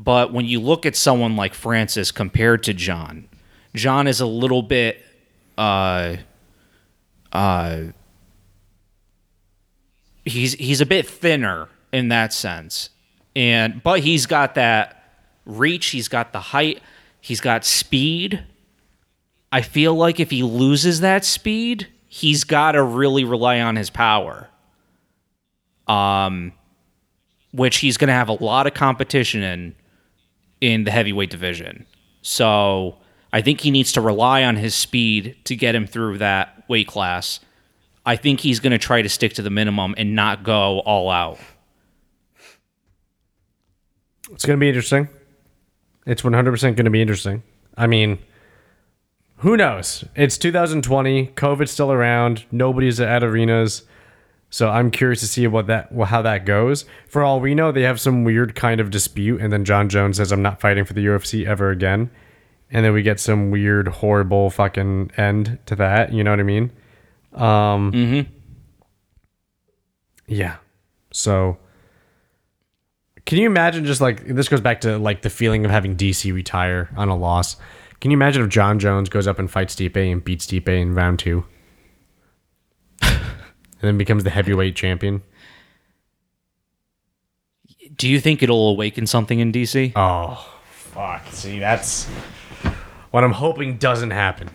[0.00, 3.28] But when you look at someone like Francis compared to Jon,
[3.74, 5.04] Jon is a little bit,
[5.58, 6.18] uh,
[7.32, 7.80] uh,
[10.24, 12.90] he's he's a bit thinner in that sense,
[13.34, 15.02] and but he's got that
[15.44, 16.80] reach, he's got the height,
[17.20, 18.44] he's got speed.
[19.50, 23.90] I feel like if he loses that speed, he's got to really rely on his
[23.90, 24.48] power.
[25.88, 26.52] Um,
[27.50, 29.74] which he's going to have a lot of competition in
[30.60, 31.86] in the heavyweight division.
[32.22, 32.98] So
[33.32, 36.88] I think he needs to rely on his speed to get him through that weight
[36.88, 37.40] class.
[38.04, 41.10] I think he's going to try to stick to the minimum and not go all
[41.10, 41.38] out.
[44.32, 45.08] It's going to be interesting.
[46.06, 47.42] It's 100% going to be interesting.
[47.76, 48.18] I mean,
[49.38, 50.04] who knows?
[50.16, 51.28] It's 2020.
[51.28, 52.44] COVID's still around.
[52.50, 53.82] Nobody's at arenas.
[54.50, 56.84] So I'm curious to see what that well, how that goes.
[57.06, 60.16] For all we know, they have some weird kind of dispute, and then Jon Jones
[60.16, 62.10] says, "I'm not fighting for the UFC ever again,"
[62.70, 66.12] and then we get some weird, horrible fucking end to that.
[66.12, 66.70] You know what I mean?
[67.34, 68.32] Um, Mm-hmm.
[70.28, 70.56] Yeah.
[71.12, 71.58] So
[73.26, 76.32] can you imagine just like this goes back to like the feeling of having DC
[76.32, 77.56] retire on a loss?
[78.00, 80.94] Can you imagine if Jon Jones goes up and fights Stipe and beats Stipe in
[80.94, 81.44] round two?
[83.80, 85.22] And then becomes the heavyweight champion?
[87.96, 89.92] Do you think it'll awaken something in DC?
[89.96, 91.26] Oh, fuck.
[91.30, 92.06] See, that's
[93.10, 94.50] what I'm hoping doesn't happen.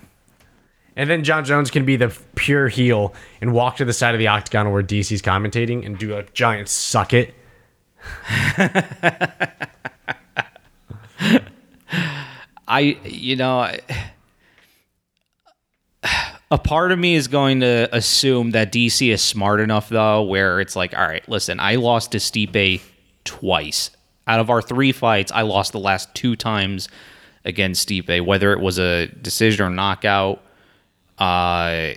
[0.96, 4.20] And then Jon Jones can be the pure heel and walk to the side of
[4.20, 7.34] the octagon where DC's commentating and do a giant suck it.
[12.68, 13.80] I, you know, I,
[16.54, 20.60] a part of me is going to assume that DC is smart enough, though, where
[20.60, 22.80] it's like, all right, listen, I lost to Stipe
[23.26, 23.90] twice.
[24.28, 26.90] Out of our three fights, I lost the last two times
[27.44, 30.44] against Stipe, whether it was a decision or knockout.
[31.18, 31.96] Uh,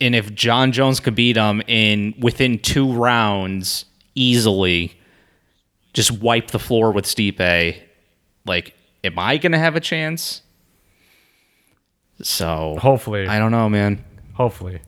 [0.00, 3.84] and if Jon Jones could beat him in within two rounds
[4.16, 4.98] easily,
[5.92, 7.80] just wipe the floor with Stipe,
[8.44, 10.42] like, am I gonna have a chance?
[12.22, 13.26] So Hopefully.
[13.26, 14.04] I don't know, man.
[14.34, 14.80] Hopefully.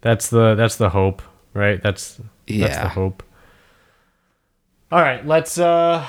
[0.00, 1.22] That's the that's the hope,
[1.54, 1.82] right?
[1.82, 3.22] That's that's the hope.
[4.90, 6.06] All right, let's uh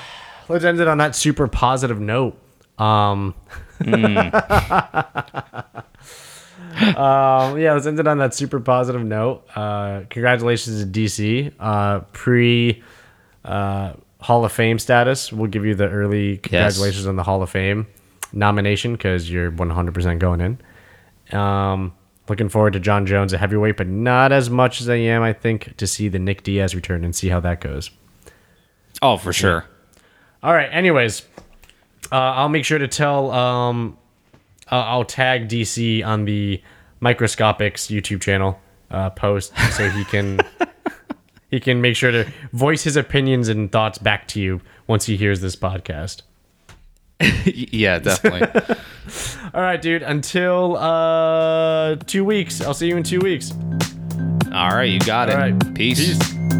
[0.48, 2.38] let's end it on that super positive note.
[2.78, 3.34] Um
[6.80, 9.44] Um, yeah, let's end it on that super positive note.
[9.54, 11.52] Uh, congratulations to DC.
[11.58, 12.82] Uh, pre
[13.44, 15.32] uh, Hall of Fame status.
[15.32, 17.86] We'll give you the early congratulations on the Hall of Fame
[18.32, 21.36] nomination because you're 100% going in.
[21.38, 21.92] Um,
[22.28, 25.32] looking forward to Jon Jones at heavyweight, but not as much as I am, I
[25.32, 27.90] think, to see the Nick Diaz return and see how that goes.
[29.02, 29.66] Oh, for sure.
[30.42, 30.68] All right.
[30.72, 31.22] Anyways,
[32.12, 33.30] uh, I'll make sure to tell.
[33.30, 33.96] Um,
[34.68, 36.62] I'll, I'll tag DC on the
[37.00, 38.60] Microscopics YouTube channel
[38.90, 40.40] uh, post so he can
[41.50, 45.16] he can make sure to voice his opinions and thoughts back to you once he
[45.16, 46.22] hears this podcast.
[47.44, 48.76] yeah, definitely.
[49.54, 50.02] All right, dude.
[50.02, 52.60] Until uh, two weeks.
[52.60, 53.52] I'll see you in two weeks.
[54.52, 55.34] All right, you got it.
[55.34, 55.74] All right.
[55.74, 56.18] Peace.
[56.18, 56.59] Peace.